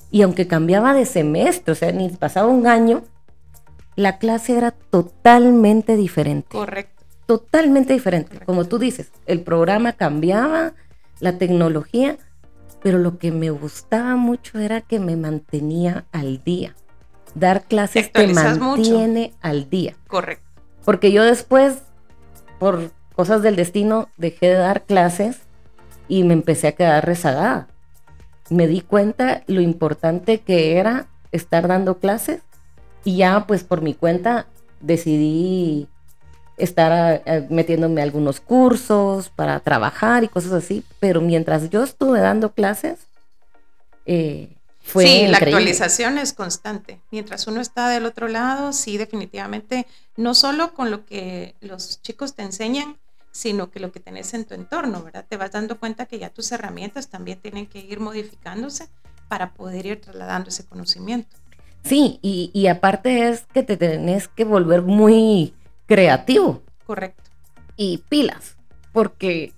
y 0.10 0.22
aunque 0.22 0.48
cambiaba 0.48 0.94
de 0.94 1.06
semestre, 1.06 1.72
o 1.72 1.76
sea, 1.76 1.92
ni 1.92 2.10
pasaba 2.10 2.48
un 2.48 2.68
año, 2.68 3.04
la 3.96 4.18
clase 4.18 4.58
era 4.58 4.72
totalmente 4.72 5.96
diferente. 5.96 6.50
Correcto. 6.50 6.97
Totalmente 7.28 7.94
diferente. 7.94 8.40
Como 8.46 8.66
tú 8.66 8.80
dices, 8.80 9.12
el 9.28 9.42
programa 9.42 9.94
cambiaba, 9.94 10.74
la 11.20 11.38
tecnología, 11.38 12.18
pero 12.82 12.98
lo 12.98 13.20
que 13.20 13.32
me 13.32 13.52
gustaba 13.52 14.16
mucho 14.16 14.58
era 14.58 14.82
que 14.82 15.00
me 15.00 15.16
mantenía 15.16 16.06
al 16.12 16.44
día 16.44 16.76
dar 17.40 17.64
clases 17.64 18.12
te 18.12 18.28
mantiene 18.28 19.34
al 19.42 19.70
día. 19.70 19.96
Correcto. 20.08 20.44
Porque 20.84 21.12
yo 21.12 21.24
después, 21.24 21.80
por 22.60 22.92
cosas 23.16 23.42
del 23.42 23.56
destino, 23.56 24.10
dejé 24.18 24.48
de 24.48 24.56
dar 24.56 24.84
clases 24.84 25.42
y 26.08 26.24
me 26.24 26.34
empecé 26.34 26.68
a 26.68 26.72
quedar 26.74 27.06
rezagada. 27.06 27.68
Me 28.50 28.68
di 28.68 28.82
cuenta 28.82 29.44
lo 29.48 29.62
importante 29.62 30.40
que 30.40 30.78
era 30.78 31.08
estar 31.32 31.68
dando 31.68 32.00
clases 32.00 32.42
y 33.04 33.18
ya 33.18 33.46
pues 33.46 33.64
por 33.64 33.82
mi 33.82 33.94
cuenta 33.94 34.48
decidí 34.80 35.88
estar 36.58 37.22
eh, 37.26 37.48
metiéndome 37.50 38.02
a 38.02 38.04
algunos 38.04 38.42
cursos 38.42 39.30
para 39.30 39.60
trabajar 39.60 40.24
y 40.24 40.28
cosas 40.28 40.52
así, 40.52 40.84
pero 41.00 41.22
mientras 41.22 41.70
yo 41.70 41.84
estuve 41.84 42.20
dando 42.20 42.52
clases, 42.52 43.00
eh, 44.06 44.50
sí, 44.84 45.28
la 45.28 45.38
actualización 45.38 46.18
es 46.18 46.34
constante. 46.34 47.00
Mientras 47.12 47.46
uno 47.48 47.62
está 47.62 47.90
del 47.90 48.06
otro 48.06 48.28
lado, 48.28 48.74
sí, 48.74 48.98
definitivamente, 48.98 49.86
no 50.16 50.34
solo 50.34 50.74
con 50.74 50.90
lo 50.90 51.06
que 51.06 51.56
los 51.62 52.02
chicos 52.02 52.34
te 52.34 52.42
enseñan, 52.42 52.98
sino 53.32 53.70
que 53.70 53.80
lo 53.80 53.92
que 53.92 54.00
tenés 54.00 54.34
en 54.34 54.46
tu 54.46 54.56
entorno, 54.56 55.04
¿verdad? 55.04 55.26
Te 55.30 55.38
vas 55.38 55.52
dando 55.52 55.80
cuenta 55.80 56.08
que 56.08 56.18
ya 56.18 56.30
tus 56.30 56.52
herramientas 56.52 57.08
también 57.08 57.40
tienen 57.40 57.68
que 57.68 57.80
ir 57.80 58.00
modificándose 58.00 58.88
para 59.28 59.54
poder 59.54 59.86
ir 59.86 60.02
trasladando 60.02 60.50
ese 60.50 60.66
conocimiento. 60.66 61.36
Sí, 61.84 62.18
y, 62.24 62.50
y 62.54 62.68
aparte 62.68 63.30
es 63.30 63.46
que 63.54 63.62
te 63.62 63.78
tenés 63.78 64.28
que 64.28 64.44
volver 64.44 64.82
muy 64.82 65.54
creativo. 65.88 66.62
Correcto. 66.86 67.24
Y 67.76 68.04
pilas, 68.10 68.56
porque 68.92 69.54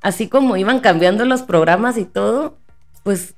así 0.00 0.28
como 0.28 0.56
iban 0.56 0.80
cambiando 0.80 1.24
los 1.24 1.42
programas 1.42 1.96
y 1.96 2.04
todo, 2.04 2.58
pues 3.02 3.34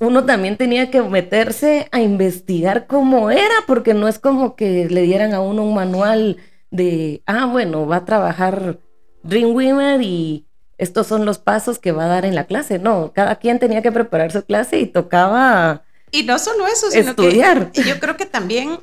uno 0.00 0.24
también 0.24 0.56
tenía 0.56 0.90
que 0.90 1.02
meterse 1.02 1.88
a 1.90 2.00
investigar 2.00 2.86
cómo 2.86 3.30
era, 3.30 3.54
porque 3.66 3.94
no 3.94 4.06
es 4.06 4.18
como 4.18 4.54
que 4.54 4.88
le 4.88 5.02
dieran 5.02 5.34
a 5.34 5.40
uno 5.40 5.64
un 5.64 5.74
manual 5.74 6.36
de, 6.70 7.22
ah, 7.26 7.46
bueno, 7.46 7.86
va 7.86 7.96
a 7.96 8.04
trabajar 8.04 8.78
Dreamweaver 9.22 10.00
y 10.02 10.46
estos 10.76 11.08
son 11.08 11.24
los 11.24 11.38
pasos 11.38 11.78
que 11.78 11.92
va 11.92 12.04
a 12.04 12.08
dar 12.08 12.24
en 12.24 12.36
la 12.36 12.44
clase. 12.44 12.78
No, 12.78 13.12
cada 13.12 13.36
quien 13.36 13.58
tenía 13.58 13.82
que 13.82 13.90
preparar 13.90 14.30
su 14.30 14.44
clase 14.44 14.78
y 14.78 14.86
tocaba 14.86 15.82
y 16.10 16.22
no 16.22 16.38
solo 16.38 16.66
eso, 16.66 16.90
sino 16.90 17.10
estudiar. 17.10 17.70
que 17.72 17.84
yo 17.84 17.98
creo 18.00 18.16
que 18.16 18.26
también 18.26 18.78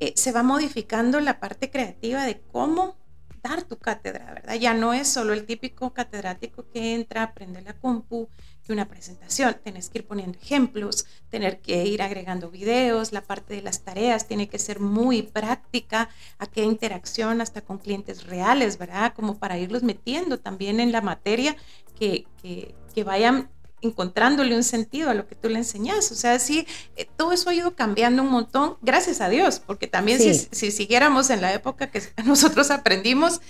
eh, 0.00 0.14
se 0.16 0.32
va 0.32 0.42
modificando 0.42 1.20
la 1.20 1.40
parte 1.40 1.70
creativa 1.70 2.24
de 2.24 2.40
cómo 2.40 2.96
dar 3.42 3.62
tu 3.62 3.78
cátedra, 3.78 4.32
¿verdad? 4.34 4.54
Ya 4.54 4.74
no 4.74 4.92
es 4.92 5.08
solo 5.08 5.32
el 5.32 5.46
típico 5.46 5.92
catedrático 5.92 6.68
que 6.70 6.94
entra, 6.94 7.22
aprende 7.22 7.62
la 7.62 7.72
compu, 7.74 8.28
que 8.62 8.72
una 8.72 8.88
presentación, 8.88 9.56
tenés 9.62 9.88
que 9.88 9.98
ir 9.98 10.06
poniendo 10.06 10.38
ejemplos, 10.38 11.06
tener 11.28 11.60
que 11.60 11.86
ir 11.86 12.02
agregando 12.02 12.50
videos, 12.50 13.12
la 13.12 13.22
parte 13.22 13.54
de 13.54 13.62
las 13.62 13.82
tareas 13.82 14.28
tiene 14.28 14.48
que 14.48 14.58
ser 14.58 14.80
muy 14.80 15.22
práctica, 15.22 16.10
a 16.38 16.46
qué 16.46 16.64
interacción 16.64 17.40
hasta 17.40 17.62
con 17.62 17.78
clientes 17.78 18.26
reales, 18.26 18.78
¿verdad? 18.78 19.14
Como 19.14 19.38
para 19.38 19.58
irlos 19.58 19.82
metiendo 19.82 20.38
también 20.38 20.80
en 20.80 20.92
la 20.92 21.00
materia 21.00 21.56
que, 21.98 22.26
que, 22.42 22.74
que 22.94 23.04
vayan 23.04 23.50
encontrándole 23.82 24.54
un 24.54 24.64
sentido 24.64 25.10
a 25.10 25.14
lo 25.14 25.26
que 25.26 25.34
tú 25.34 25.48
le 25.48 25.58
enseñas. 25.58 26.10
O 26.12 26.14
sea, 26.14 26.38
sí, 26.38 26.66
eh, 26.96 27.06
todo 27.16 27.32
eso 27.32 27.50
ha 27.50 27.54
ido 27.54 27.74
cambiando 27.74 28.22
un 28.22 28.30
montón, 28.30 28.76
gracias 28.82 29.20
a 29.20 29.28
Dios, 29.28 29.60
porque 29.64 29.86
también 29.86 30.18
si, 30.18 30.34
si, 30.34 30.70
siguiéramos 30.70 31.30
en 31.30 31.40
la 31.40 31.52
época 31.52 31.90
que 31.90 32.02
nosotros 32.24 32.70
aprendimos, 32.70 33.40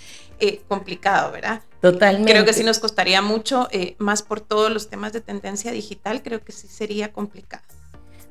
eh, 0.43 0.63
complicado, 0.69 1.33
¿verdad? 1.33 1.61
Totalmente. 1.83 2.33
Creo 2.33 2.47
que 2.47 2.55
sí 2.55 2.65
nos 2.65 2.79
costaría 2.79 3.21
mucho, 3.21 3.69
eh, 3.73 3.95
más 3.99 4.23
por 4.23 4.41
todos 4.41 4.73
los 4.73 4.89
temas 4.89 5.13
de 5.13 5.21
tendencia 5.21 5.71
digital, 5.71 6.23
creo 6.23 6.43
que 6.43 6.53
sí 6.53 6.67
sería 6.67 7.13
complicado. 7.13 7.63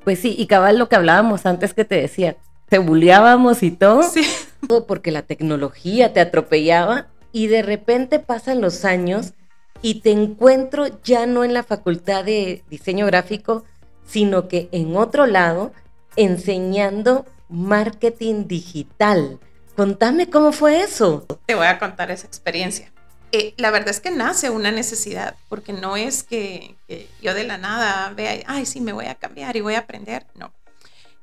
Pues 0.03 0.19
sí, 0.19 0.33
y 0.35 0.47
cabal 0.47 0.79
lo 0.79 0.89
que 0.89 0.95
hablábamos 0.95 1.45
antes 1.45 1.75
que 1.75 1.85
te 1.85 2.01
decía, 2.01 2.35
te 2.67 2.79
bulleábamos 2.79 3.61
y 3.61 3.69
todo, 3.69 4.01
sí. 4.03 4.25
porque 4.87 5.11
la 5.11 5.21
tecnología 5.21 6.11
te 6.11 6.19
atropellaba 6.19 7.09
y 7.31 7.45
de 7.45 7.61
repente 7.61 8.17
pasan 8.17 8.59
los 8.59 8.85
años 8.85 9.33
y 9.81 10.01
te 10.01 10.11
encuentro 10.11 10.87
ya 11.03 11.25
no 11.25 11.43
en 11.43 11.53
la 11.53 11.63
facultad 11.63 12.25
de 12.25 12.63
diseño 12.69 13.05
gráfico, 13.05 13.63
sino 14.05 14.47
que 14.47 14.69
en 14.71 14.95
otro 14.97 15.25
lado 15.25 15.71
enseñando 16.15 17.25
marketing 17.49 18.47
digital. 18.47 19.39
Contame 19.75 20.29
cómo 20.29 20.51
fue 20.51 20.81
eso. 20.81 21.25
Te 21.45 21.55
voy 21.55 21.67
a 21.67 21.79
contar 21.79 22.11
esa 22.11 22.27
experiencia. 22.27 22.91
Eh, 23.31 23.53
la 23.57 23.69
verdad 23.69 23.89
es 23.89 23.99
que 23.99 24.11
nace 24.11 24.49
una 24.49 24.71
necesidad, 24.71 25.35
porque 25.49 25.71
no 25.71 25.95
es 25.95 26.23
que, 26.23 26.75
yo 27.21 27.33
de 27.33 27.43
la 27.43 27.57
nada 27.57 28.11
vea, 28.15 28.43
ay, 28.47 28.65
sí, 28.65 28.81
me 28.81 28.91
voy 28.91 29.05
a 29.05 29.15
cambiar 29.15 29.55
y 29.55 29.61
voy 29.61 29.75
a 29.75 29.79
aprender. 29.79 30.25
No. 30.35 30.51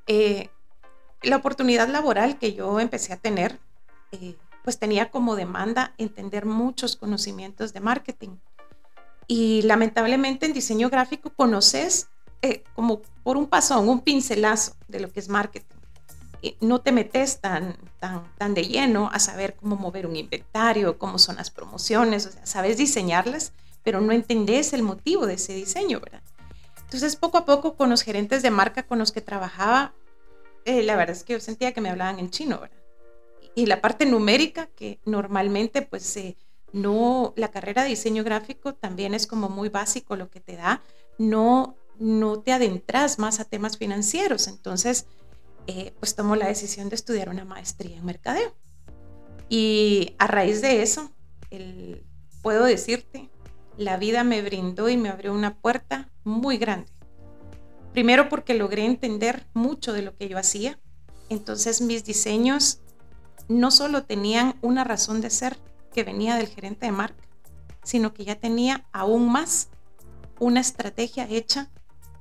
Eh, 0.06 0.48
la 1.22 1.36
oportunidad 1.36 1.88
laboral 1.88 2.38
que 2.38 2.54
yo 2.54 2.78
empecé 2.78 3.12
a 3.12 3.16
tener 3.16 3.58
eh, 4.12 4.36
pues 4.66 4.80
tenía 4.80 5.12
como 5.12 5.36
demanda 5.36 5.94
entender 5.96 6.44
muchos 6.44 6.96
conocimientos 6.96 7.72
de 7.72 7.78
marketing. 7.78 8.30
Y 9.28 9.62
lamentablemente 9.62 10.44
en 10.44 10.52
diseño 10.52 10.90
gráfico 10.90 11.30
conoces 11.30 12.08
eh, 12.42 12.64
como 12.74 13.00
por 13.22 13.36
un 13.36 13.46
pasón, 13.46 13.88
un 13.88 14.00
pincelazo 14.00 14.74
de 14.88 14.98
lo 14.98 15.12
que 15.12 15.20
es 15.20 15.28
marketing. 15.28 15.76
No 16.60 16.80
te 16.80 16.90
metes 16.90 17.40
tan, 17.40 17.76
tan, 18.00 18.24
tan 18.38 18.54
de 18.54 18.64
lleno 18.64 19.08
a 19.12 19.20
saber 19.20 19.54
cómo 19.54 19.76
mover 19.76 20.04
un 20.04 20.16
inventario, 20.16 20.98
cómo 20.98 21.20
son 21.20 21.36
las 21.36 21.52
promociones, 21.52 22.26
o 22.26 22.30
sabes 22.42 22.76
diseñarlas, 22.76 23.52
pero 23.84 24.00
no 24.00 24.10
entendés 24.10 24.72
el 24.72 24.82
motivo 24.82 25.26
de 25.26 25.34
ese 25.34 25.54
diseño, 25.54 26.00
¿verdad? 26.00 26.22
Entonces, 26.82 27.14
poco 27.14 27.38
a 27.38 27.44
poco, 27.44 27.76
con 27.76 27.88
los 27.88 28.02
gerentes 28.02 28.42
de 28.42 28.50
marca 28.50 28.82
con 28.82 28.98
los 28.98 29.12
que 29.12 29.20
trabajaba, 29.20 29.92
eh, 30.64 30.82
la 30.82 30.96
verdad 30.96 31.14
es 31.14 31.22
que 31.22 31.34
yo 31.34 31.40
sentía 31.40 31.72
que 31.72 31.80
me 31.80 31.90
hablaban 31.90 32.18
en 32.18 32.30
chino, 32.30 32.58
¿verdad? 32.58 32.75
Y 33.56 33.64
la 33.64 33.80
parte 33.80 34.04
numérica, 34.04 34.66
que 34.66 35.00
normalmente 35.06 35.80
pues 35.80 36.14
eh, 36.18 36.36
no, 36.72 37.32
la 37.36 37.50
carrera 37.50 37.82
de 37.82 37.88
diseño 37.88 38.22
gráfico 38.22 38.74
también 38.74 39.14
es 39.14 39.26
como 39.26 39.48
muy 39.48 39.70
básico 39.70 40.14
lo 40.14 40.28
que 40.28 40.40
te 40.40 40.56
da, 40.56 40.82
no, 41.16 41.74
no 41.98 42.40
te 42.40 42.52
adentras 42.52 43.18
más 43.18 43.40
a 43.40 43.46
temas 43.46 43.78
financieros. 43.78 44.46
Entonces, 44.46 45.06
eh, 45.66 45.94
pues 45.98 46.14
tomo 46.14 46.36
la 46.36 46.48
decisión 46.48 46.90
de 46.90 46.96
estudiar 46.96 47.30
una 47.30 47.46
maestría 47.46 47.96
en 47.96 48.04
mercadeo. 48.04 48.54
Y 49.48 50.14
a 50.18 50.26
raíz 50.26 50.60
de 50.60 50.82
eso, 50.82 51.10
el, 51.48 52.04
puedo 52.42 52.64
decirte, 52.64 53.30
la 53.78 53.96
vida 53.96 54.22
me 54.22 54.42
brindó 54.42 54.90
y 54.90 54.98
me 54.98 55.08
abrió 55.08 55.32
una 55.32 55.56
puerta 55.56 56.10
muy 56.24 56.58
grande. 56.58 56.92
Primero 57.94 58.28
porque 58.28 58.52
logré 58.52 58.84
entender 58.84 59.46
mucho 59.54 59.94
de 59.94 60.02
lo 60.02 60.14
que 60.14 60.28
yo 60.28 60.36
hacía. 60.36 60.78
Entonces 61.30 61.80
mis 61.80 62.04
diseños 62.04 62.82
no 63.48 63.70
solo 63.70 64.04
tenían 64.04 64.56
una 64.62 64.84
razón 64.84 65.20
de 65.20 65.30
ser 65.30 65.56
que 65.92 66.04
venía 66.04 66.36
del 66.36 66.48
gerente 66.48 66.86
de 66.86 66.92
marca, 66.92 67.24
sino 67.82 68.12
que 68.12 68.24
ya 68.24 68.34
tenía 68.36 68.86
aún 68.92 69.30
más 69.30 69.68
una 70.38 70.60
estrategia 70.60 71.26
hecha 71.28 71.70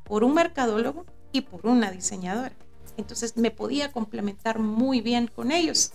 por 0.04 0.24
un 0.24 0.34
mercadólogo 0.34 1.06
y 1.32 1.42
por 1.42 1.66
una 1.66 1.92
diseñadora. 1.92 2.56
Entonces 2.98 3.36
me 3.36 3.52
podía 3.52 3.92
complementar 3.92 4.60
muy 4.60 5.02
bien 5.02 5.28
con 5.28 5.52
ellos. 5.52 5.92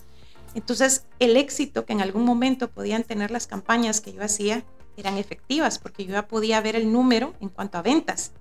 Entonces 0.53 1.05
el 1.19 1.37
éxito 1.37 1.85
que 1.85 1.93
en 1.93 2.01
algún 2.01 2.25
momento 2.25 2.69
podían 2.69 3.03
tener 3.03 3.31
las 3.31 3.47
campañas 3.47 4.01
que 4.01 4.13
yo 4.13 4.23
hacía 4.23 4.63
eran 4.97 5.17
efectivas 5.17 5.79
porque 5.79 6.05
yo 6.05 6.11
ya 6.11 6.27
podía 6.27 6.61
ver 6.61 6.75
el 6.75 6.91
número 6.91 7.33
en 7.39 7.49
cuanto 7.49 7.77
a 7.77 7.81
ventas 7.81 8.33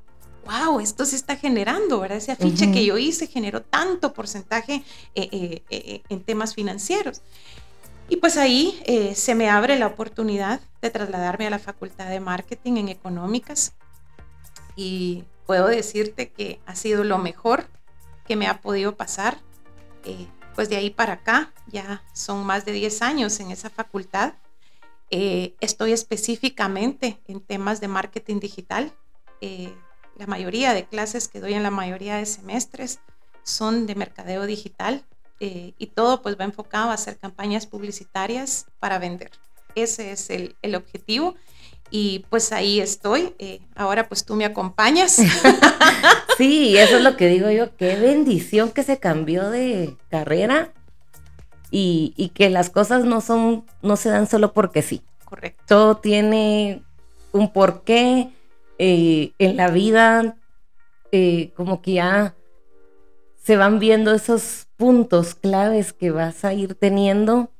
wow, 0.45 0.81
esto 0.81 1.05
se 1.05 1.17
está 1.17 1.37
generando, 1.37 2.01
¿verdad? 2.01 2.19
Ese 2.19 2.33
afiche 2.33 2.73
que 2.73 2.85
yo 2.85 2.99
hice 2.99 3.27
generó 3.27 3.63
tanto 3.63 4.13
porcentaje 4.13 4.83
eh, 5.15 5.29
eh, 5.33 5.63
eh, 5.71 6.03
en 6.09 6.23
temas 6.23 6.55
financieros. 6.55 7.23
Y 8.09 8.17
pues 8.17 8.37
ahí 8.37 8.83
se 9.15 9.37
me 9.37 9.49
abre 9.49 9.79
la 9.79 9.87
oportunidad 9.87 10.61
de 10.83 10.91
trasladarme 10.91 11.47
a 11.47 11.51
la 11.51 11.61
Facultad 11.61 12.09
de 12.09 12.19
Marketing 12.19 12.77
en 12.77 12.89
Económicas 12.89 13.75
y 14.75 15.23
puedo 15.47 15.69
decirte 15.69 16.31
que 16.31 16.59
ha 16.67 16.75
sido 16.75 17.05
lo 17.05 17.19
mejor 17.19 17.69
que 18.27 18.35
me 18.35 18.49
ha 18.49 18.61
podido 18.61 18.97
pasar. 18.97 19.39
pues 20.57 20.69
de 20.69 20.75
ahí 20.75 20.91
para 20.91 21.15
acá 21.15 21.53
ya 21.69 22.03
son 22.13 22.45
más 22.45 22.65
de 22.65 22.73
10 22.73 23.01
años 23.03 23.39
en 23.39 23.53
esa 23.53 23.71
facultad. 23.71 24.33
estoy 25.09 25.93
específicamente 25.93 27.21
en 27.29 27.41
temas 27.41 27.81
de 27.81 27.87
marketing 27.87 28.41
digital 28.41 28.93
la 30.21 30.27
mayoría 30.27 30.75
de 30.75 30.85
clases 30.85 31.29
que 31.29 31.41
doy 31.41 31.55
en 31.55 31.63
la 31.63 31.71
mayoría 31.71 32.17
de 32.17 32.27
semestres 32.27 33.01
son 33.43 33.87
de 33.87 33.95
mercadeo 33.95 34.45
digital 34.45 35.03
eh, 35.41 35.73
y 35.79 35.87
todo 35.87 36.21
pues 36.21 36.39
va 36.39 36.45
enfocado 36.45 36.91
a 36.91 36.95
hacer 36.95 37.17
campañas 37.17 37.67
publicitarias 37.67 38.67
para 38.81 38.99
vender. 38.99 39.31
Ese 39.75 40.13
es 40.13 40.29
el, 40.29 40.57
el 40.61 40.75
objetivo 40.75 41.37
y 41.91 42.27
pues 42.29 42.53
ahí 42.53 42.81
estoy. 42.81 43.35
Eh, 43.39 43.63
ahora 43.75 44.09
pues 44.09 44.27
tú 44.27 44.37
me 44.37 44.45
acompañas. 44.45 45.23
sí, 46.37 46.77
eso 46.77 46.99
es 46.99 47.03
lo 47.03 47.17
que 47.17 47.29
digo 47.29 47.51
yo. 47.51 47.75
Qué 47.77 47.97
bendición 47.97 48.73
que 48.73 48.83
se 48.83 48.99
cambió 48.99 49.49
de 49.49 49.97
carrera 50.11 50.71
y, 51.71 52.13
y, 52.15 52.29
que 52.29 52.51
las 52.51 52.69
cosas 52.69 53.05
no 53.05 53.23
son, 53.23 53.65
no 53.81 53.97
se 53.97 54.11
dan 54.11 54.29
solo 54.29 54.53
porque 54.53 54.83
sí. 54.83 55.01
Correcto. 55.25 55.65
Todo 55.67 55.97
tiene 55.97 56.83
un 57.33 57.51
porqué 57.55 58.35
eh, 58.83 59.35
en 59.39 59.59
la 59.59 59.71
vida 59.71 60.39
eh, 61.13 61.53
como 61.55 61.83
que 61.83 61.93
ya 61.95 62.35
se 63.37 63.59
van 63.59 63.79
viendo 63.79 64.15
esos 64.15 64.69
puntos 64.79 65.35
claves 65.35 65.93
que 65.93 66.11
vas 66.11 66.47
a 66.47 66.55
ir 66.55 66.75
teniendo 66.77 67.51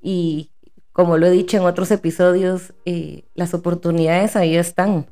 y 0.00 0.52
como 0.92 1.18
lo 1.18 1.26
he 1.26 1.30
dicho 1.32 1.56
en 1.56 1.64
otros 1.64 1.90
episodios, 1.90 2.74
eh, 2.84 3.24
las 3.34 3.54
oportunidades 3.54 4.36
ahí 4.36 4.56
están. 4.56 5.06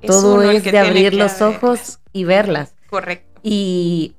Todo 0.00 0.40
es 0.42 0.64
de 0.64 0.78
abrir 0.78 1.12
los 1.12 1.42
ojos 1.42 2.00
y 2.14 2.24
verlas. 2.24 2.74
Correcto. 2.88 3.38
Y 3.42 4.14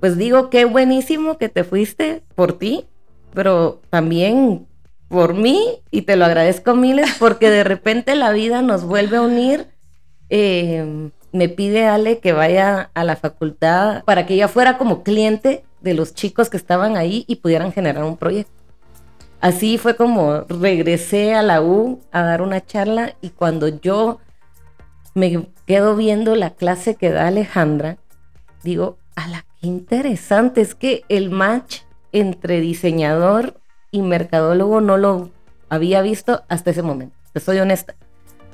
pues 0.00 0.18
digo, 0.18 0.50
qué 0.50 0.66
buenísimo 0.66 1.38
que 1.38 1.48
te 1.48 1.64
fuiste 1.64 2.22
por 2.34 2.58
ti, 2.58 2.84
pero 3.32 3.80
también 3.88 4.66
por 5.12 5.34
mí 5.34 5.82
y 5.90 6.02
te 6.02 6.16
lo 6.16 6.24
agradezco 6.24 6.74
miles 6.74 7.16
porque 7.18 7.50
de 7.50 7.64
repente 7.64 8.14
la 8.14 8.32
vida 8.32 8.62
nos 8.62 8.84
vuelve 8.84 9.18
a 9.18 9.20
unir. 9.20 9.68
Eh, 10.30 11.10
me 11.32 11.50
pide 11.50 11.86
Ale 11.86 12.18
que 12.18 12.32
vaya 12.32 12.90
a 12.94 13.04
la 13.04 13.16
facultad 13.16 14.04
para 14.04 14.24
que 14.24 14.34
ella 14.34 14.48
fuera 14.48 14.78
como 14.78 15.02
cliente 15.02 15.66
de 15.82 15.92
los 15.92 16.14
chicos 16.14 16.48
que 16.48 16.56
estaban 16.56 16.96
ahí 16.96 17.26
y 17.28 17.36
pudieran 17.36 17.72
generar 17.72 18.04
un 18.04 18.16
proyecto. 18.16 18.54
Así 19.42 19.76
fue 19.76 19.96
como 19.96 20.46
regresé 20.48 21.34
a 21.34 21.42
la 21.42 21.60
U 21.60 22.00
a 22.10 22.22
dar 22.22 22.40
una 22.40 22.64
charla 22.64 23.14
y 23.20 23.30
cuando 23.30 23.68
yo 23.68 24.18
me 25.12 25.46
quedo 25.66 25.94
viendo 25.94 26.36
la 26.36 26.54
clase 26.54 26.94
que 26.94 27.10
da 27.10 27.26
Alejandra, 27.26 27.98
digo, 28.62 28.96
a 29.14 29.28
la 29.28 29.44
interesante, 29.60 30.62
es 30.62 30.74
que 30.74 31.04
el 31.10 31.28
match 31.28 31.80
entre 32.12 32.62
diseñador 32.62 33.60
y 33.92 34.02
mercadólogo 34.02 34.80
no 34.80 34.96
lo 34.96 35.30
había 35.68 36.02
visto 36.02 36.42
hasta 36.48 36.70
ese 36.70 36.82
momento, 36.82 37.14
te 37.32 37.38
soy 37.38 37.60
honesta. 37.60 37.94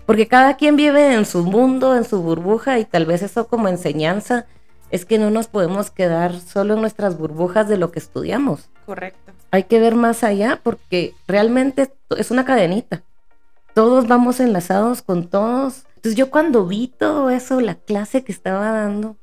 Porque 0.05 0.27
cada 0.27 0.57
quien 0.57 0.77
vive 0.77 1.15
en 1.15 1.25
su 1.25 1.45
mundo, 1.45 1.95
en 1.95 2.05
su 2.05 2.23
burbuja 2.23 2.79
y 2.79 2.85
tal 2.85 3.07
vez 3.07 3.23
eso 3.23 3.47
como 3.47 3.69
enseñanza 3.69 4.47
es 4.91 5.05
que 5.05 5.19
no 5.19 5.31
nos 5.31 5.49
podemos 5.49 5.91
quedar 5.91 6.39
solo 6.41 6.75
en 6.75 6.81
nuestras 6.81 7.19
burbujas 7.19 7.69
de 7.69 7.77
lo 7.77 7.91
que 7.91 7.99
estudiamos. 7.99 8.71
Correcto. 8.87 9.33
Hay 9.51 9.65
que 9.65 9.81
ver 9.81 9.95
más 9.95 10.25
allá 10.25 10.61
porque 10.63 11.15
realmente 11.27 11.93
es 12.17 12.31
una 12.31 12.45
cadenita. 12.45 13.03
Todos 13.75 14.09
vamos 14.09 14.41
enlazados 14.41 15.03
con 15.03 15.29
todos. 15.29 15.85
Entonces 15.97 16.17
yo 16.17 16.31
cuando 16.31 16.67
vi 16.67 16.89
todo 16.89 17.31
eso, 17.31 17.61
la 17.61 17.75
clase 17.75 18.25
que 18.25 18.33
estaba 18.33 18.73
dando, 18.73 19.17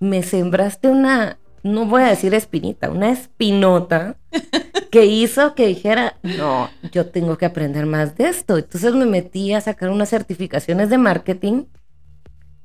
me 0.00 0.22
sembraste 0.22 0.88
una, 0.88 1.38
no 1.66 1.84
voy 1.86 2.02
a 2.02 2.08
decir 2.08 2.32
espinita, 2.34 2.90
una 2.90 3.10
espinota 3.10 4.16
que 4.90 5.06
hizo 5.06 5.54
que 5.54 5.66
dijera, 5.66 6.18
no, 6.22 6.70
yo 6.92 7.06
tengo 7.06 7.36
que 7.36 7.46
aprender 7.46 7.86
más 7.86 8.16
de 8.16 8.28
esto. 8.28 8.56
Entonces 8.56 8.94
me 8.94 9.06
metí 9.06 9.52
a 9.52 9.60
sacar 9.60 9.90
unas 9.90 10.08
certificaciones 10.08 10.90
de 10.90 10.98
marketing, 10.98 11.64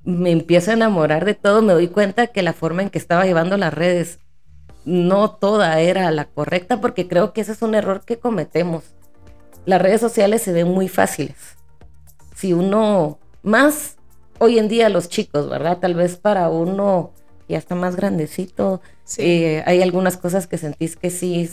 me 0.04 0.32
empiezo 0.32 0.72
a 0.72 0.76
enamorar 0.76 1.26
de 1.26 1.34
todo, 1.34 1.62
me 1.62 1.74
doy 1.74 1.88
cuenta 1.88 2.28
que 2.28 2.42
la 2.42 2.54
forma 2.54 2.82
en 2.82 2.90
que 2.90 2.98
estaba 2.98 3.26
llevando 3.26 3.58
las 3.58 3.74
redes 3.74 4.20
no 4.84 5.32
toda 5.32 5.80
era 5.80 6.10
la 6.12 6.26
correcta 6.26 6.82
porque 6.82 7.08
creo 7.08 7.34
que 7.34 7.42
ese 7.42 7.52
es 7.52 7.62
un 7.62 7.76
error 7.76 8.04
que 8.04 8.20
cometemos. 8.20 8.96
Las 9.66 9.82
redes 9.82 10.02
sociales 10.02 10.42
se 10.42 10.54
ven 10.54 10.70
muy 10.70 10.88
fáciles. 10.88 11.58
Si 12.36 12.54
uno, 12.54 13.20
más 13.44 13.98
hoy 14.40 14.58
en 14.58 14.68
día 14.68 14.90
los 14.90 15.08
chicos, 15.08 15.48
¿verdad? 15.48 15.78
Tal 15.78 15.94
vez 15.94 16.18
para 16.18 16.50
uno 16.50 17.14
ya 17.52 17.58
está 17.58 17.76
más 17.76 17.96
grandecito, 17.96 18.82
eh, 19.18 19.64
hay 19.66 19.82
algunas 19.82 20.18
cosas 20.18 20.48
que 20.48 20.58
sentís 20.58 20.96
que 20.96 21.10
sí, 21.10 21.50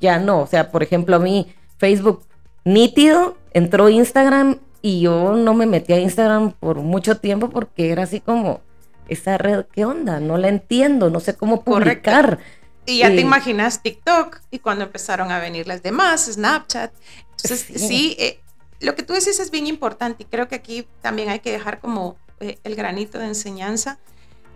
ya 0.00 0.18
no. 0.18 0.40
O 0.40 0.46
sea, 0.46 0.70
por 0.70 0.82
ejemplo, 0.82 1.16
a 1.16 1.18
mí 1.18 1.54
Facebook 1.78 2.24
nítido, 2.64 3.36
entró 3.52 3.88
Instagram 3.88 4.58
y 4.82 5.00
yo 5.00 5.34
no 5.34 5.54
me 5.54 5.66
metí 5.66 5.92
a 5.92 6.00
Instagram 6.00 6.52
por 6.52 6.78
mucho 6.78 7.18
tiempo 7.18 7.50
porque 7.50 7.90
era 7.90 8.04
así 8.04 8.20
como, 8.20 8.60
esa 9.08 9.38
red, 9.38 9.66
¿qué 9.72 9.84
onda? 9.84 10.20
No 10.20 10.38
la 10.38 10.48
entiendo, 10.48 11.10
no 11.10 11.20
sé 11.20 11.36
cómo 11.36 11.62
publicar. 11.62 12.38
Y 12.86 12.98
ya 12.98 13.08
te 13.08 13.20
imaginas 13.20 13.82
TikTok 13.82 14.40
y 14.50 14.58
cuando 14.58 14.84
empezaron 14.84 15.30
a 15.30 15.38
venir 15.38 15.66
las 15.66 15.82
demás, 15.82 16.26
Snapchat. 16.26 16.92
Entonces, 17.30 17.66
sí, 17.80 18.14
eh, 18.18 18.40
lo 18.80 18.94
que 18.94 19.02
tú 19.02 19.14
dices 19.14 19.40
es 19.40 19.50
bien 19.50 19.66
importante 19.66 20.24
y 20.24 20.26
creo 20.26 20.48
que 20.48 20.54
aquí 20.54 20.86
también 21.00 21.30
hay 21.30 21.40
que 21.40 21.50
dejar 21.50 21.80
como 21.80 22.16
eh, 22.40 22.58
el 22.64 22.76
granito 22.76 23.18
de 23.18 23.26
enseñanza 23.26 23.98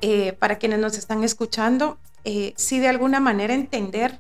eh, 0.00 0.32
para 0.32 0.58
quienes 0.58 0.78
nos 0.78 0.96
están 0.96 1.24
escuchando, 1.24 1.98
eh, 2.24 2.52
sí 2.56 2.78
de 2.78 2.88
alguna 2.88 3.20
manera 3.20 3.54
entender 3.54 4.18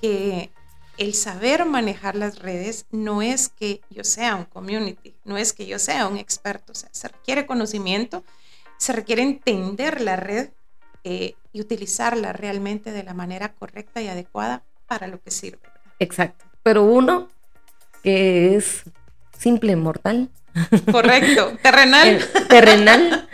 que 0.00 0.50
el 0.98 1.14
saber 1.14 1.64
manejar 1.64 2.16
las 2.16 2.38
redes 2.38 2.86
no 2.90 3.22
es 3.22 3.48
que 3.48 3.80
yo 3.90 4.02
sea 4.04 4.34
un 4.34 4.44
community, 4.44 5.14
no 5.24 5.36
es 5.36 5.52
que 5.52 5.66
yo 5.66 5.78
sea 5.78 6.08
un 6.08 6.16
experto, 6.16 6.72
o 6.72 6.74
sea, 6.74 6.88
se 6.92 7.08
requiere 7.08 7.46
conocimiento, 7.46 8.24
se 8.78 8.92
requiere 8.92 9.22
entender 9.22 10.00
la 10.00 10.16
red 10.16 10.48
eh, 11.04 11.34
y 11.52 11.60
utilizarla 11.60 12.32
realmente 12.32 12.92
de 12.92 13.02
la 13.04 13.14
manera 13.14 13.52
correcta 13.52 14.00
y 14.02 14.08
adecuada 14.08 14.62
para 14.86 15.06
lo 15.06 15.20
que 15.20 15.30
sirve. 15.30 15.60
Exacto, 15.98 16.44
pero 16.62 16.82
uno 16.82 17.28
que 18.02 18.56
es 18.56 18.82
simple 19.38 19.76
mortal. 19.76 20.30
Correcto, 20.90 21.56
terrenal. 21.62 22.24
terrenal 22.48 23.28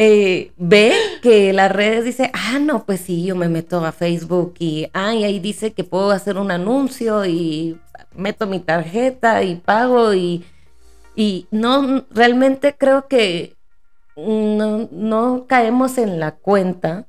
eh, 0.00 0.52
ve 0.56 0.92
que 1.22 1.52
las 1.52 1.72
redes 1.72 2.04
dice, 2.04 2.30
ah, 2.32 2.60
no, 2.60 2.84
pues 2.84 3.00
sí, 3.00 3.24
yo 3.24 3.34
me 3.34 3.48
meto 3.48 3.84
a 3.84 3.90
Facebook 3.90 4.54
y, 4.60 4.88
ahí 4.92 5.40
dice 5.40 5.72
que 5.72 5.82
puedo 5.82 6.12
hacer 6.12 6.38
un 6.38 6.52
anuncio 6.52 7.26
y 7.26 7.80
meto 8.14 8.46
mi 8.46 8.60
tarjeta 8.60 9.42
y 9.42 9.56
pago 9.56 10.14
y, 10.14 10.44
y 11.16 11.48
no, 11.50 12.04
realmente 12.10 12.76
creo 12.78 13.08
que 13.08 13.56
no, 14.16 14.88
no 14.92 15.46
caemos 15.48 15.98
en 15.98 16.20
la 16.20 16.36
cuenta 16.36 17.08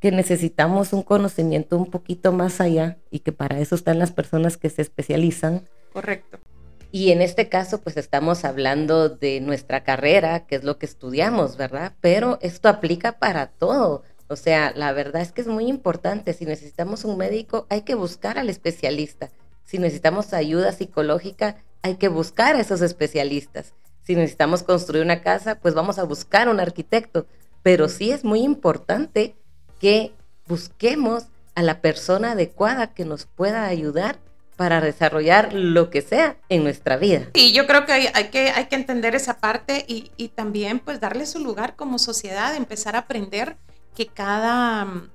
que 0.00 0.10
necesitamos 0.10 0.92
un 0.92 1.04
conocimiento 1.04 1.76
un 1.76 1.88
poquito 1.88 2.32
más 2.32 2.60
allá 2.60 2.98
y 3.12 3.20
que 3.20 3.30
para 3.30 3.60
eso 3.60 3.76
están 3.76 4.00
las 4.00 4.10
personas 4.10 4.56
que 4.56 4.70
se 4.70 4.82
especializan. 4.82 5.68
Correcto. 5.92 6.40
Y 6.90 7.12
en 7.12 7.20
este 7.20 7.48
caso, 7.48 7.82
pues 7.82 7.96
estamos 7.96 8.44
hablando 8.44 9.10
de 9.10 9.40
nuestra 9.40 9.84
carrera, 9.84 10.46
que 10.46 10.56
es 10.56 10.64
lo 10.64 10.78
que 10.78 10.86
estudiamos, 10.86 11.56
¿verdad? 11.56 11.92
Pero 12.00 12.38
esto 12.40 12.68
aplica 12.68 13.18
para 13.18 13.48
todo. 13.48 14.02
O 14.28 14.36
sea, 14.36 14.72
la 14.74 14.92
verdad 14.92 15.20
es 15.22 15.32
que 15.32 15.42
es 15.42 15.46
muy 15.46 15.66
importante. 15.66 16.32
Si 16.32 16.46
necesitamos 16.46 17.04
un 17.04 17.18
médico, 17.18 17.66
hay 17.68 17.82
que 17.82 17.94
buscar 17.94 18.38
al 18.38 18.48
especialista. 18.48 19.30
Si 19.64 19.78
necesitamos 19.78 20.32
ayuda 20.32 20.72
psicológica, 20.72 21.56
hay 21.82 21.96
que 21.96 22.08
buscar 22.08 22.56
a 22.56 22.60
esos 22.60 22.80
especialistas. 22.80 23.74
Si 24.02 24.14
necesitamos 24.14 24.62
construir 24.62 25.04
una 25.04 25.20
casa, 25.20 25.56
pues 25.56 25.74
vamos 25.74 25.98
a 25.98 26.04
buscar 26.04 26.48
un 26.48 26.58
arquitecto. 26.58 27.26
Pero 27.62 27.88
sí 27.88 28.12
es 28.12 28.24
muy 28.24 28.40
importante 28.40 29.34
que 29.78 30.12
busquemos 30.46 31.26
a 31.54 31.62
la 31.62 31.82
persona 31.82 32.32
adecuada 32.32 32.94
que 32.94 33.04
nos 33.04 33.26
pueda 33.26 33.66
ayudar 33.66 34.18
para 34.58 34.80
desarrollar 34.80 35.52
lo 35.52 35.88
que 35.88 36.02
sea 36.02 36.36
en 36.48 36.64
nuestra 36.64 36.96
vida. 36.96 37.28
Y 37.32 37.52
yo 37.52 37.68
creo 37.68 37.86
que 37.86 37.92
hay, 37.92 38.28
que, 38.30 38.50
hay 38.50 38.66
que 38.66 38.74
entender 38.74 39.14
esa 39.14 39.38
parte 39.38 39.84
y, 39.86 40.28
también 40.34 40.80
pues 40.80 40.98
darle 40.98 41.26
su 41.26 41.38
lugar 41.38 41.76
como 41.76 42.00
sociedad, 42.00 42.56
empezar 42.56 42.96
a 42.96 43.00
aprender 43.00 43.56
que 43.94 44.08
cada 44.08 44.84
mm, 44.84 45.10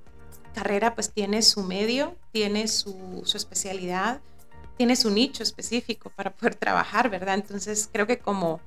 carrera 0.55 0.95
pues 0.95 1.11
tiene 1.11 1.41
su 1.41 1.61
medio, 1.61 2.15
tiene 2.31 2.69
su, 2.69 3.21
su 3.25 3.35
especialidad, 3.35 4.21
tiene 4.77 4.95
su 4.95 5.11
nicho 5.11 5.43
específico 5.43 6.09
para 6.15 6.31
poder 6.31 6.55
trabajar, 6.55 7.09
¿verdad? 7.09 7.35
Entonces 7.35 7.89
creo 7.91 8.07
que 8.07 8.19
como 8.19 8.61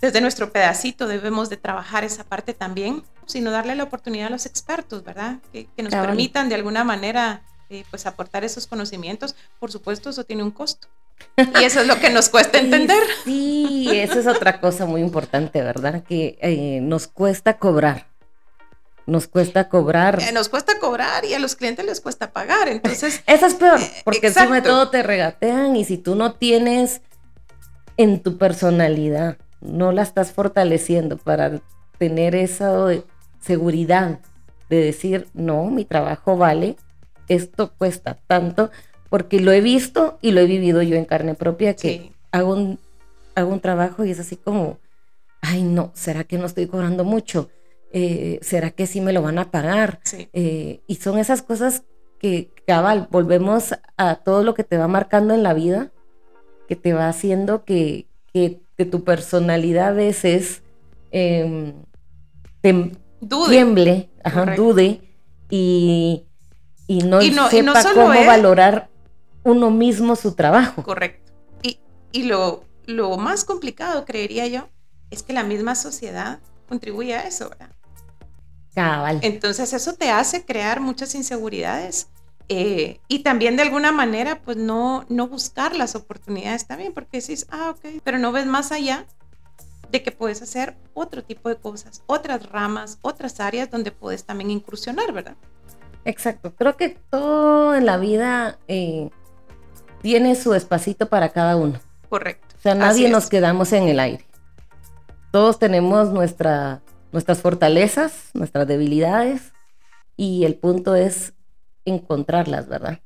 desde 0.00 0.20
nuestro 0.20 0.50
pedacito 0.50 1.06
debemos 1.06 1.50
de 1.50 1.56
trabajar 1.56 2.02
esa 2.02 2.24
parte 2.24 2.52
también, 2.52 3.04
sino 3.26 3.52
darle 3.52 3.76
la 3.76 3.84
oportunidad 3.84 4.26
a 4.26 4.30
los 4.30 4.44
expertos, 4.44 5.04
¿verdad? 5.04 5.38
Que, 5.52 5.68
que 5.76 5.84
nos 5.84 5.94
permitan 5.94 6.48
de 6.48 6.56
alguna 6.56 6.82
manera 6.82 7.44
eh, 7.74 7.84
pues 7.90 8.06
aportar 8.06 8.44
esos 8.44 8.68
conocimientos, 8.68 9.34
por 9.58 9.72
supuesto 9.72 10.10
eso 10.10 10.22
tiene 10.22 10.44
un 10.44 10.52
costo. 10.52 10.86
Y 11.36 11.64
eso 11.64 11.80
es 11.80 11.88
lo 11.88 11.98
que 11.98 12.08
nos 12.08 12.28
cuesta 12.28 12.58
entender. 12.60 13.02
Sí, 13.24 13.88
eso 13.90 14.20
es 14.20 14.28
otra 14.28 14.60
cosa 14.60 14.86
muy 14.86 15.00
importante, 15.00 15.60
¿verdad? 15.60 16.04
Que 16.04 16.38
eh, 16.40 16.78
nos 16.80 17.08
cuesta 17.08 17.58
cobrar. 17.58 18.06
Nos 19.06 19.26
cuesta 19.26 19.68
cobrar. 19.68 20.22
Eh, 20.22 20.30
nos 20.30 20.48
cuesta 20.48 20.78
cobrar 20.78 21.24
y 21.24 21.34
a 21.34 21.40
los 21.40 21.56
clientes 21.56 21.84
les 21.84 22.00
cuesta 22.00 22.30
pagar. 22.30 22.68
Entonces. 22.68 23.22
Eso 23.26 23.46
es 23.46 23.54
peor, 23.54 23.80
porque 24.04 24.30
de 24.30 24.62
todo 24.62 24.90
te 24.90 25.02
regatean 25.02 25.74
y 25.74 25.84
si 25.84 25.98
tú 25.98 26.14
no 26.14 26.34
tienes 26.34 27.02
en 27.96 28.22
tu 28.22 28.38
personalidad, 28.38 29.36
no 29.60 29.90
la 29.90 30.02
estás 30.02 30.30
fortaleciendo 30.30 31.16
para 31.16 31.60
tener 31.98 32.36
esa 32.36 32.72
seguridad 33.40 34.20
de 34.70 34.76
decir, 34.76 35.26
no, 35.34 35.66
mi 35.66 35.84
trabajo 35.84 36.36
vale, 36.36 36.76
esto 37.28 37.72
cuesta 37.76 38.18
tanto, 38.26 38.70
porque 39.08 39.40
lo 39.40 39.52
he 39.52 39.60
visto 39.60 40.18
y 40.20 40.32
lo 40.32 40.40
he 40.40 40.46
vivido 40.46 40.82
yo 40.82 40.96
en 40.96 41.04
carne 41.04 41.34
propia, 41.34 41.74
que 41.74 42.12
hago, 42.32 42.54
un, 42.54 42.78
hago 43.34 43.52
un 43.52 43.60
trabajo 43.60 44.04
y 44.04 44.10
es 44.10 44.20
así 44.20 44.36
como, 44.36 44.78
ay 45.40 45.62
no, 45.62 45.92
¿será 45.94 46.24
que 46.24 46.38
no 46.38 46.46
estoy 46.46 46.66
cobrando 46.66 47.04
mucho? 47.04 47.50
Eh, 47.92 48.40
¿Será 48.42 48.70
que 48.70 48.88
sí 48.88 49.00
me 49.00 49.12
lo 49.12 49.22
van 49.22 49.38
a 49.38 49.52
pagar? 49.52 50.00
Eh, 50.32 50.80
y 50.86 50.96
son 50.96 51.18
esas 51.18 51.42
cosas 51.42 51.84
que, 52.18 52.50
cabal, 52.66 53.06
volvemos 53.10 53.74
a 53.96 54.16
todo 54.16 54.42
lo 54.42 54.54
que 54.54 54.64
te 54.64 54.78
va 54.78 54.88
marcando 54.88 55.32
en 55.32 55.42
la 55.44 55.54
vida, 55.54 55.92
que 56.66 56.74
te 56.74 56.92
va 56.92 57.08
haciendo 57.08 57.64
que, 57.64 58.06
que, 58.32 58.60
tu 58.90 59.04
personalidad 59.04 59.88
a 59.88 59.92
veces 59.92 60.64
em, 61.12 61.74
tiemble, 62.60 64.10
dude 64.56 65.00
y 65.48 66.26
y 66.86 66.98
no, 67.02 67.20
sepa 67.48 67.94
cómo 67.94 68.08
valorar 68.08 68.90
uno 69.42 69.70
mismo 69.70 70.16
su 70.16 70.34
trabajo. 70.34 70.82
Correcto. 70.82 71.32
Y, 71.62 71.78
y 72.12 72.24
lo, 72.24 72.64
lo 72.86 73.16
más 73.16 73.44
complicado, 73.44 74.04
creería 74.04 74.46
yo, 74.46 74.68
es 75.10 75.22
que 75.22 75.32
la 75.32 75.44
misma 75.44 75.74
sociedad 75.74 76.40
contribuye 76.68 77.14
a 77.14 77.26
eso, 77.26 77.48
¿verdad? 77.50 77.70
Cabal. 78.74 79.20
Entonces 79.22 79.72
eso 79.72 79.94
te 79.94 80.10
hace 80.10 80.44
crear 80.44 80.80
muchas 80.80 81.14
inseguridades 81.14 82.08
eh, 82.48 83.00
y 83.08 83.20
también 83.20 83.56
de 83.56 83.62
alguna 83.62 83.90
manera 83.90 84.42
pues 84.42 84.56
no, 84.56 85.06
no 85.08 85.28
buscar 85.28 85.74
las 85.74 85.94
oportunidades 85.94 86.66
también 86.66 86.92
porque 86.92 87.20
decís, 87.20 87.46
ah, 87.50 87.70
ok, 87.70 88.02
pero 88.02 88.18
no 88.18 88.32
ves 88.32 88.46
más 88.46 88.72
allá 88.72 89.06
de 89.90 90.02
que 90.02 90.10
puedes 90.10 90.42
hacer 90.42 90.76
otro 90.92 91.22
tipo 91.22 91.48
de 91.48 91.56
cosas, 91.56 92.02
otras 92.06 92.50
ramas, 92.50 92.98
otras 93.00 93.40
áreas 93.40 93.70
donde 93.70 93.92
puedes 93.92 94.24
también 94.24 94.50
incursionar, 94.50 95.12
¿verdad? 95.12 95.36
Exacto, 96.04 96.54
creo 96.54 96.76
que 96.76 96.90
todo 97.10 97.74
en 97.74 97.86
la 97.86 97.96
vida 97.96 98.58
eh, 98.68 99.10
tiene 100.02 100.34
su 100.34 100.54
espacito 100.54 101.08
para 101.08 101.30
cada 101.30 101.56
uno. 101.56 101.80
Correcto. 102.08 102.54
O 102.58 102.60
sea, 102.60 102.74
nadie 102.74 103.08
nos 103.08 103.28
quedamos 103.28 103.72
en 103.72 103.88
el 103.88 104.00
aire. 104.00 104.26
Todos 105.30 105.58
tenemos 105.58 106.10
nuestra, 106.10 106.82
nuestras 107.12 107.40
fortalezas, 107.40 108.30
nuestras 108.34 108.66
debilidades, 108.66 109.52
y 110.16 110.44
el 110.44 110.56
punto 110.56 110.94
es 110.94 111.34
encontrarlas, 111.84 112.68
¿verdad? 112.68 113.00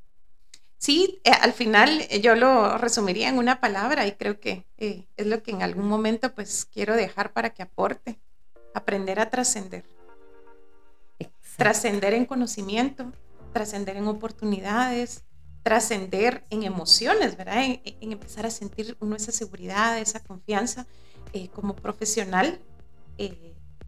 Sí, 0.78 1.20
eh, 1.24 1.30
al 1.30 1.52
final 1.52 2.06
eh, 2.08 2.20
yo 2.20 2.36
lo 2.36 2.78
resumiría 2.78 3.28
en 3.28 3.38
una 3.38 3.60
palabra 3.60 4.06
y 4.06 4.12
creo 4.12 4.38
que 4.38 4.64
eh, 4.76 5.06
es 5.16 5.26
lo 5.26 5.42
que 5.42 5.50
en 5.50 5.62
algún 5.62 5.88
momento 5.88 6.34
pues 6.34 6.66
quiero 6.66 6.94
dejar 6.94 7.32
para 7.32 7.50
que 7.50 7.62
aporte, 7.62 8.20
aprender 8.74 9.18
a 9.18 9.28
trascender. 9.28 9.84
Trascender 11.58 12.14
en 12.14 12.24
conocimiento, 12.24 13.12
trascender 13.52 13.96
en 13.96 14.06
oportunidades, 14.06 15.24
trascender 15.64 16.44
en 16.50 16.62
emociones, 16.62 17.36
¿verdad? 17.36 17.64
En, 17.64 17.82
empezar 18.12 18.46
a 18.46 18.50
sentir 18.50 18.96
uno 19.00 19.16
esa 19.16 19.32
seguridad, 19.32 19.98
esa 19.98 20.20
confianza 20.20 20.86
como 21.52 21.74
profesional. 21.74 22.60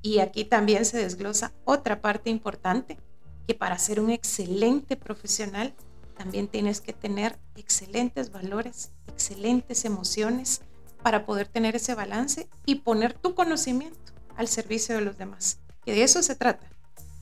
y 0.02 0.18
aquí 0.18 0.44
también 0.44 0.84
se 0.84 0.98
desglosa 0.98 1.52
otra 1.64 2.00
parte 2.00 2.28
importante, 2.28 2.98
que 3.46 3.54
para 3.54 3.78
ser 3.78 4.00
un 4.00 4.10
excelente 4.10 4.96
profesional 4.96 5.74
también 6.16 6.48
tienes 6.48 6.80
que 6.80 6.92
tener 6.92 7.38
excelentes 7.54 8.32
valores, 8.32 8.90
excelentes 9.06 9.84
emociones 9.84 10.62
para 11.02 11.24
poder 11.24 11.46
tener 11.46 11.76
ese 11.76 11.94
balance 11.94 12.48
y 12.66 12.76
poner 12.76 13.14
tu 13.14 13.34
conocimiento 13.34 14.12
al 14.36 14.48
servicio 14.48 14.96
de 14.96 15.02
los 15.02 15.16
demás. 15.16 15.60
Que 15.84 15.92
de 15.92 16.02
eso 16.02 16.22
se 16.22 16.34
trata. 16.34 16.69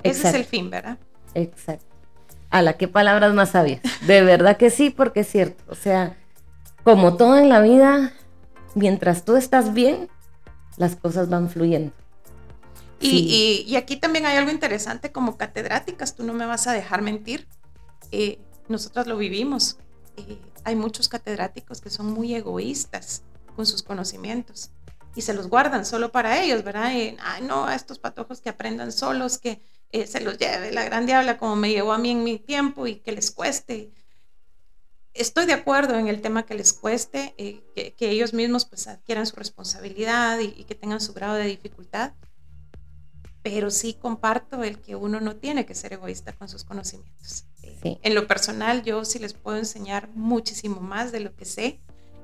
Ese 0.02 0.28
es 0.28 0.34
el 0.34 0.44
fin, 0.44 0.70
¿verdad? 0.70 0.98
Exacto. 1.34 1.86
A 2.50 2.62
la 2.62 2.74
qué 2.74 2.88
palabras 2.88 3.34
más 3.34 3.50
sabias. 3.50 3.80
De 4.06 4.22
verdad 4.22 4.56
que 4.56 4.70
sí, 4.70 4.90
porque 4.90 5.20
es 5.20 5.28
cierto. 5.28 5.62
O 5.68 5.74
sea, 5.74 6.16
como 6.82 7.16
todo 7.16 7.36
en 7.36 7.48
la 7.48 7.60
vida, 7.60 8.12
mientras 8.74 9.24
tú 9.24 9.36
estás 9.36 9.74
bien, 9.74 10.08
las 10.76 10.96
cosas 10.96 11.28
van 11.28 11.50
fluyendo. 11.50 11.92
Y, 13.00 13.64
y, 13.64 13.76
aquí 13.76 13.96
también 13.96 14.26
hay 14.26 14.36
algo 14.36 14.50
interesante 14.50 15.12
como 15.12 15.36
catedráticas, 15.36 16.16
tú 16.16 16.24
no 16.24 16.32
me 16.32 16.46
vas 16.46 16.66
a 16.66 16.72
dejar 16.72 17.00
mentir. 17.00 17.46
Eh, 18.10 18.40
nosotros 18.66 19.06
lo 19.06 19.16
vivimos. 19.16 19.78
Eh, 20.16 20.38
hay 20.64 20.74
muchos 20.74 21.08
catedráticos 21.08 21.80
que 21.80 21.90
son 21.90 22.12
muy 22.12 22.34
egoístas 22.34 23.22
con 23.54 23.66
sus 23.66 23.84
conocimientos 23.84 24.70
y 25.14 25.22
se 25.22 25.34
los 25.34 25.48
guardan 25.48 25.84
solo 25.84 26.12
para 26.12 26.42
ellos, 26.42 26.64
¿verdad? 26.64 26.86
Ay, 26.86 27.16
no, 27.42 27.66
a 27.66 27.74
estos 27.74 27.98
patojos 27.98 28.40
que 28.40 28.50
aprendan 28.50 28.92
solos, 28.92 29.38
que 29.38 29.62
eh, 29.92 30.06
se 30.06 30.20
los 30.20 30.38
lleve 30.38 30.72
la 30.72 30.84
gran 30.84 31.06
diabla 31.06 31.38
como 31.38 31.56
me 31.56 31.70
llevó 31.70 31.92
a 31.92 31.98
mí 31.98 32.10
en 32.10 32.24
mi 32.24 32.38
tiempo 32.38 32.86
y 32.86 32.96
que 32.96 33.12
les 33.12 33.30
cueste. 33.30 33.90
Estoy 35.14 35.46
de 35.46 35.54
acuerdo 35.54 35.98
en 35.98 36.06
el 36.08 36.20
tema 36.20 36.44
que 36.46 36.54
les 36.54 36.72
cueste, 36.72 37.34
eh, 37.38 37.94
que, 37.96 38.10
ellos 38.10 38.34
mismos 38.34 38.66
pues 38.66 38.86
adquieran 38.86 39.26
su 39.26 39.36
responsabilidad 39.36 40.38
y, 40.38 40.54
y 40.56 40.64
que 40.64 40.74
tengan 40.74 41.00
su 41.00 41.12
grado 41.12 41.34
de 41.34 41.46
dificultad, 41.46 42.12
pero 43.42 43.70
sí 43.70 43.94
comparto 43.94 44.62
el 44.62 44.78
que 44.78 44.94
uno 44.94 45.20
no 45.20 45.36
tiene 45.36 45.66
que 45.66 45.74
ser 45.74 45.94
egoísta 45.94 46.32
con 46.32 46.48
sus 46.48 46.64
conocimientos. 46.64 47.46
En 47.82 48.14
lo 48.14 48.26
personal, 48.26 48.82
yo 48.82 49.04
sí 49.04 49.18
les 49.18 49.34
puedo 49.34 49.56
enseñar 49.56 50.08
muchísimo 50.14 50.80
más 50.80 51.12
de 51.12 51.20
lo 51.20 51.34
que 51.36 51.44
sé 51.44 51.80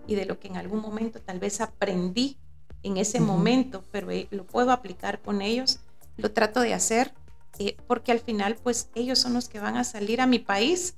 y 0.06 0.16
de 0.16 0.26
lo 0.26 0.38
que 0.38 0.48
en 0.48 0.56
algún 0.56 0.80
momento 0.80 1.20
tal 1.20 1.38
vez 1.38 1.60
aprendí 1.60 2.38
en 2.82 2.96
ese 2.96 3.20
momento, 3.20 3.84
pero 3.90 4.10
eh, 4.10 4.26
lo 4.30 4.44
puedo 4.44 4.72
aplicar 4.72 5.20
con 5.22 5.42
ellos, 5.42 5.78
lo 6.16 6.32
trato 6.32 6.60
de 6.60 6.74
hacer, 6.74 7.12
eh, 7.58 7.76
porque 7.86 8.12
al 8.12 8.20
final, 8.20 8.56
pues 8.62 8.90
ellos 8.94 9.18
son 9.18 9.34
los 9.34 9.48
que 9.48 9.60
van 9.60 9.76
a 9.76 9.84
salir 9.84 10.20
a 10.20 10.26
mi 10.26 10.38
país, 10.38 10.96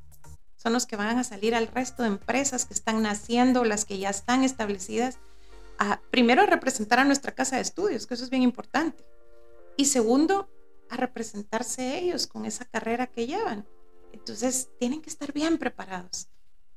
son 0.57 0.73
los 0.73 0.87
que 0.87 0.97
van 0.97 1.19
a 1.19 1.25
salir 1.25 1.55
al 1.55 1.69
resto 1.69 2.03
de 2.03 2.09
empresas 2.09 2.65
que 2.65 2.75
están 2.75 3.03
naciendo, 3.03 3.65
las 3.65 3.85
que 3.85 3.99
ya 3.99 4.11
están 4.11 4.43
establecidas, 4.43 5.19
a, 5.79 6.01
primero 6.11 6.43
a 6.43 6.47
representar 6.47 6.99
a 6.99 7.05
nuestra 7.05 7.33
casa 7.33 7.57
de 7.57 7.63
estudios, 7.63 8.07
que 8.07 8.15
eso 8.15 8.25
es 8.25 8.31
bien 8.31 8.43
importante, 8.43 9.05
y 9.77 9.87
segundo, 9.87 10.51
a 10.89 10.97
representarse 10.97 11.99
ellos 11.99 12.27
con 12.27 12.47
esa 12.47 12.65
carrera 12.65 13.07
que 13.07 13.27
llevan. 13.27 13.67
Entonces, 14.13 14.71
tienen 14.79 15.03
que 15.03 15.11
estar 15.11 15.33
bien 15.33 15.59
preparados. 15.59 16.29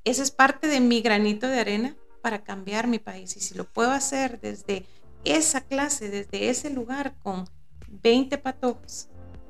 Ese 0.03 0.23
es 0.23 0.31
parte 0.31 0.67
de 0.67 0.79
mi 0.79 1.01
granito 1.01 1.47
de 1.47 1.59
arena 1.59 1.95
para 2.21 2.43
cambiar 2.43 2.87
mi 2.87 2.99
país. 2.99 3.37
Y 3.37 3.39
si 3.39 3.55
lo 3.55 3.65
puedo 3.65 3.91
hacer 3.91 4.39
desde 4.41 4.85
esa 5.23 5.61
clase, 5.61 6.09
desde 6.09 6.49
ese 6.49 6.69
lugar, 6.69 7.15
con 7.19 7.47
20 7.87 8.37
patojos, 8.37 9.09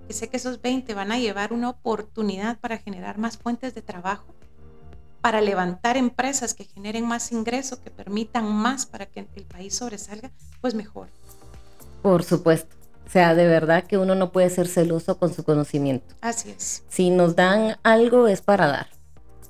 que 0.09 0.13
sé 0.15 0.27
que 0.27 0.37
esos 0.37 0.59
20 0.59 0.91
van 0.95 1.11
a 1.11 1.19
llevar 1.19 1.53
una 1.53 1.69
oportunidad 1.69 2.57
para 2.57 2.79
generar 2.79 3.19
más 3.19 3.37
fuentes 3.37 3.75
de 3.75 3.83
trabajo, 3.83 4.25
para 5.21 5.39
levantar 5.39 5.97
empresas 5.97 6.55
que 6.55 6.63
generen 6.63 7.05
más 7.05 7.31
ingreso, 7.31 7.79
que 7.79 7.91
permitan 7.91 8.51
más 8.51 8.87
para 8.87 9.05
que 9.05 9.19
el 9.19 9.45
país 9.45 9.75
sobresalga, 9.75 10.31
pues 10.61 10.73
mejor. 10.73 11.09
Por 12.01 12.23
supuesto. 12.23 12.75
O 13.05 13.11
sea, 13.11 13.35
de 13.35 13.45
verdad 13.45 13.83
que 13.83 13.99
uno 13.99 14.15
no 14.15 14.31
puede 14.31 14.49
ser 14.49 14.67
celoso 14.67 15.19
con 15.19 15.31
su 15.31 15.43
conocimiento. 15.43 16.15
Así 16.21 16.49
es. 16.49 16.83
Si 16.89 17.11
nos 17.11 17.35
dan 17.35 17.77
algo 17.83 18.27
es 18.27 18.41
para 18.41 18.65
dar, 18.65 18.87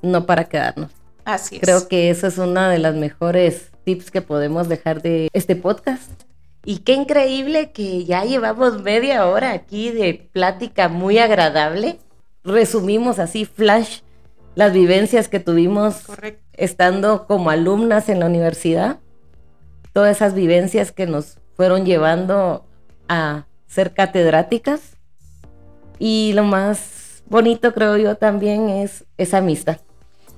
no 0.02 0.26
para 0.26 0.50
quedarnos. 0.50 0.92
Así 1.24 1.56
es. 1.56 1.62
Creo 1.62 1.88
que 1.88 2.10
eso 2.10 2.28
es 2.28 2.38
una 2.38 2.70
de 2.70 2.80
las 2.80 2.96
mejores 2.96 3.72
tips 3.86 4.12
que 4.12 4.22
podemos 4.22 4.68
dejar 4.68 5.02
de 5.02 5.30
este 5.32 5.56
podcast. 5.56 6.12
Y 6.66 6.80
qué 6.80 6.94
increíble 6.94 7.72
que 7.72 8.06
ya 8.06 8.26
llevamos 8.26 8.82
media 8.82 9.26
hora 9.28 9.52
aquí 9.52 9.92
de 9.92 10.30
plática 10.32 10.90
muy 10.90 11.18
agradable. 11.18 12.00
Resumimos 12.44 13.20
así, 13.20 13.46
flash, 13.46 14.00
las 14.56 14.74
vivencias 14.74 15.30
que 15.30 15.40
tuvimos 15.40 16.04
estando 16.54 17.28
como 17.28 17.50
alumnas 17.50 18.10
en 18.10 18.20
la 18.20 18.26
universidad. 18.26 19.00
Todas 19.94 20.18
esas 20.18 20.34
vivencias 20.34 20.92
que 20.92 21.08
nos 21.08 21.38
fueron 21.56 21.86
llevando 21.86 22.66
a 23.08 23.46
ser 23.68 23.94
catedráticas. 23.94 24.98
Y 25.98 26.34
lo 26.34 26.44
más 26.44 27.24
bonito, 27.26 27.74
creo 27.74 27.98
yo, 27.98 28.16
también 28.16 28.70
es 28.70 29.06
esa 29.18 29.38
amistad. 29.38 29.78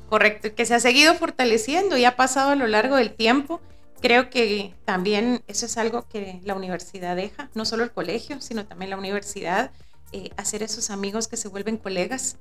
Correcto, 0.10 0.54
que 0.56 0.66
se 0.66 0.76
ha 0.76 0.80
seguido 0.80 1.14
fortaleciendo 1.16 1.98
y 1.98 2.06
ha 2.06 2.16
pasado 2.16 2.52
a 2.52 2.56
lo 2.56 2.68
largo 2.68 2.98
del 2.98 3.12
tiempo. 3.14 3.62
Creo 4.02 4.30
que 4.30 4.74
también 4.86 5.44
eso 5.48 5.66
es 5.66 5.78
algo 5.78 6.08
que 6.08 6.40
la 6.44 6.56
universidad 6.56 7.16
deja, 7.16 7.50
no 7.54 7.66
solo 7.66 7.84
el 7.84 7.92
colegio, 7.92 8.42
sino 8.42 8.66
también 8.66 8.90
la 8.90 8.98
universidad, 8.98 9.72
eh, 10.12 10.32
hacer 10.38 10.64
esos 10.64 10.90
amigos 10.90 11.28
que 11.28 11.38
se 11.38 11.48
vuelven 11.48 11.78
colegas 11.78 12.38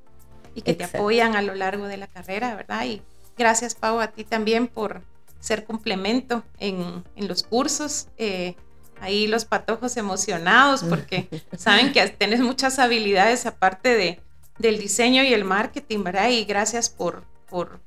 y 0.55 0.63
que 0.63 0.75
te 0.75 0.85
apoyan 0.85 1.37
a 1.37 1.43
lo 1.43 1.55
largo 1.55 1.87
de 1.87 1.97
la 1.97 2.07
carrera, 2.07 2.55
¿verdad? 2.55 2.85
Y 2.87 3.03
gracias, 3.37 3.75
Pau, 3.75 4.01
a 4.01 4.09
ti 4.09 4.25
también 4.25 4.69
por 4.69 5.03
ser 5.39 5.65
complemento 5.65 6.43
en, 6.59 7.05
en 7.15 7.29
los 7.29 7.43
cursos. 7.43 8.09
Eh, 8.17 8.57
ahí 9.01 9.27
los 9.27 9.45
patojos 9.45 9.97
emocionados 9.97 10.85
porque 10.85 11.29
saben 11.57 11.93
que 11.93 12.07
tienes 12.09 12.41
muchas 12.41 12.79
habilidades 12.79 13.47
aparte 13.47 13.95
de, 13.95 14.21
del 14.59 14.79
diseño 14.79 15.25
y 15.25 15.33
el 15.33 15.45
marketing, 15.45 16.05
¿verdad? 16.05 16.29
Y 16.29 16.45
gracias 16.45 16.91
por, 16.91 17.25
por, 17.49 17.81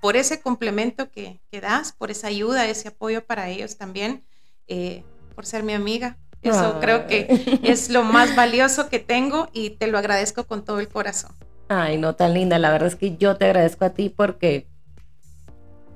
por 0.00 0.16
ese 0.16 0.40
complemento 0.40 1.10
que, 1.10 1.40
que 1.50 1.60
das, 1.60 1.92
por 1.92 2.10
esa 2.10 2.28
ayuda, 2.28 2.66
ese 2.66 2.88
apoyo 2.88 3.24
para 3.24 3.48
ellos 3.48 3.76
también, 3.76 4.24
eh, 4.66 5.04
por 5.34 5.46
ser 5.46 5.62
mi 5.62 5.74
amiga. 5.74 6.16
Eso 6.42 6.78
creo 6.80 7.06
que 7.06 7.60
es 7.62 7.90
lo 7.90 8.02
más 8.02 8.34
valioso 8.34 8.88
que 8.88 8.98
tengo 8.98 9.48
y 9.52 9.70
te 9.70 9.88
lo 9.88 9.98
agradezco 9.98 10.44
con 10.44 10.64
todo 10.64 10.80
el 10.80 10.88
corazón. 10.88 11.32
Ay, 11.68 11.98
no 11.98 12.14
tan 12.14 12.32
linda. 12.32 12.58
La 12.58 12.70
verdad 12.70 12.88
es 12.88 12.96
que 12.96 13.16
yo 13.16 13.36
te 13.36 13.44
agradezco 13.44 13.84
a 13.84 13.90
ti 13.90 14.08
porque 14.08 14.66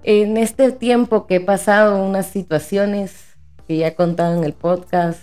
en 0.02 0.36
este 0.36 0.70
tiempo 0.70 1.26
que 1.26 1.36
he 1.36 1.40
pasado 1.40 2.04
unas 2.04 2.26
situaciones 2.26 3.14
que 3.66 3.78
ya 3.78 3.88
he 3.88 3.94
contado 3.94 4.36
en 4.36 4.44
el 4.44 4.52
podcast 4.52 5.20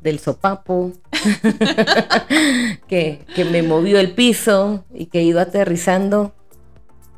del 0.00 0.20
sopapo, 0.20 0.92
que, 2.86 3.24
que, 3.34 3.44
me 3.44 3.62
movió 3.64 3.98
el 3.98 4.12
piso 4.12 4.84
y 4.94 5.06
que 5.06 5.18
he 5.18 5.22
ido 5.24 5.40
aterrizando, 5.40 6.32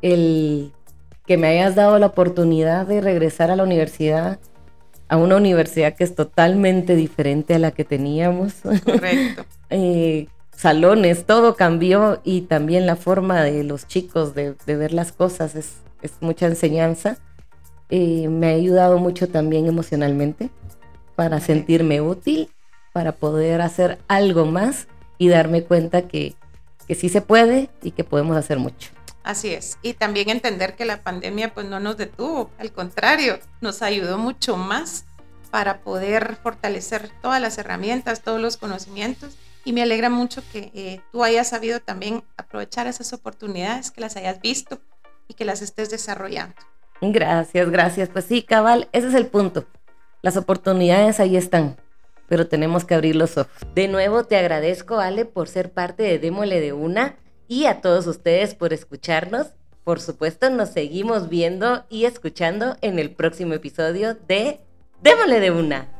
el 0.01 0.73
que 1.29 1.37
me 1.37 1.47
hayas 1.47 1.75
dado 1.75 1.99
la 1.99 2.07
oportunidad 2.07 2.87
de 2.87 3.01
regresar 3.01 3.51
a 3.51 3.55
la 3.55 3.61
universidad, 3.61 4.39
a 5.09 5.17
una 5.17 5.35
universidad 5.35 5.93
que 5.93 6.03
es 6.03 6.15
totalmente 6.15 6.95
diferente 6.95 7.53
a 7.53 7.59
la 7.59 7.69
que 7.69 7.85
teníamos. 7.85 8.55
Correcto. 8.83 9.45
Eh, 9.71 10.27
salones, 10.49 11.27
todo 11.27 11.55
cambió 11.55 12.21
y 12.23 12.41
también 12.41 12.87
la 12.87 12.95
forma 12.95 13.43
de 13.43 13.63
los 13.63 13.87
chicos 13.87 14.33
de, 14.33 14.55
de 14.65 14.75
ver 14.75 14.93
las 14.93 15.11
cosas 15.11 15.53
es, 15.53 15.75
es 16.01 16.13
mucha 16.21 16.47
enseñanza. 16.47 17.19
Eh, 17.91 18.27
me 18.29 18.47
ha 18.47 18.55
ayudado 18.55 18.97
mucho 18.97 19.27
también 19.27 19.67
emocionalmente 19.67 20.49
para 21.15 21.39
sentirme 21.39 22.01
útil, 22.01 22.49
para 22.91 23.11
poder 23.11 23.61
hacer 23.61 23.99
algo 24.07 24.47
más 24.47 24.87
y 25.19 25.27
darme 25.27 25.61
cuenta 25.61 26.07
que, 26.07 26.33
que 26.87 26.95
sí 26.95 27.09
se 27.09 27.21
puede 27.21 27.69
y 27.83 27.91
que 27.91 28.03
podemos 28.03 28.35
hacer 28.35 28.57
mucho. 28.57 28.89
Así 29.29 29.53
es. 29.53 29.77
Y 29.83 29.93
también 29.93 30.31
entender 30.31 30.75
que 30.75 30.85
la 30.85 31.03
pandemia 31.03 31.53
pues 31.53 31.67
no 31.67 31.79
nos 31.79 31.97
detuvo, 31.97 32.49
al 32.57 32.71
contrario, 32.71 33.37
nos 33.61 33.83
ayudó 33.83 34.17
mucho 34.17 34.57
más 34.57 35.05
para 35.51 35.81
poder 35.81 36.37
fortalecer 36.41 37.11
todas 37.21 37.39
las 37.39 37.59
herramientas, 37.59 38.23
todos 38.23 38.41
los 38.41 38.57
conocimientos. 38.57 39.37
Y 39.63 39.73
me 39.73 39.83
alegra 39.83 40.09
mucho 40.09 40.41
que 40.51 40.71
eh, 40.73 41.01
tú 41.11 41.23
hayas 41.23 41.47
sabido 41.47 41.79
también 41.79 42.23
aprovechar 42.37 42.87
esas 42.87 43.13
oportunidades, 43.13 43.91
que 43.91 44.01
las 44.01 44.15
hayas 44.15 44.41
visto 44.41 44.79
y 45.27 45.35
que 45.35 45.45
las 45.45 45.61
estés 45.61 45.91
desarrollando. 45.91 46.55
Gracias, 46.99 47.69
gracias. 47.69 48.09
Pues 48.09 48.25
sí, 48.25 48.41
cabal, 48.41 48.89
ese 48.93 49.09
es 49.09 49.13
el 49.13 49.27
punto. 49.27 49.67
Las 50.23 50.37
oportunidades 50.37 51.19
ahí 51.19 51.37
están. 51.37 51.77
pero 52.27 52.47
tenemos 52.47 52.83
que 52.83 52.95
abrir 52.95 53.15
los 53.15 53.37
ojos. 53.37 53.51
De 53.75 53.87
nuevo 53.87 54.23
te 54.23 54.37
agradezco, 54.37 54.97
Ale, 54.99 55.25
por 55.25 55.47
ser 55.47 55.71
parte 55.71 56.01
de 56.01 56.17
Démole 56.17 56.61
de 56.61 56.73
Una 56.73 57.15
y 57.49 57.65
a 57.65 57.81
todos 57.81 58.07
ustedes 58.07 58.55
por 58.55 58.71
escucharnos. 58.71 59.47
Por 59.83 59.99
supuesto, 59.99 60.49
nos 60.49 60.69
seguimos 60.69 61.27
viendo 61.27 61.83
y 61.89 62.05
escuchando 62.05 62.77
en 62.79 62.99
el 62.99 63.11
próximo 63.11 63.55
episodio 63.55 64.15
de 64.27 64.61
Démole 65.01 65.41
de 65.41 65.51
Una. 65.51 65.98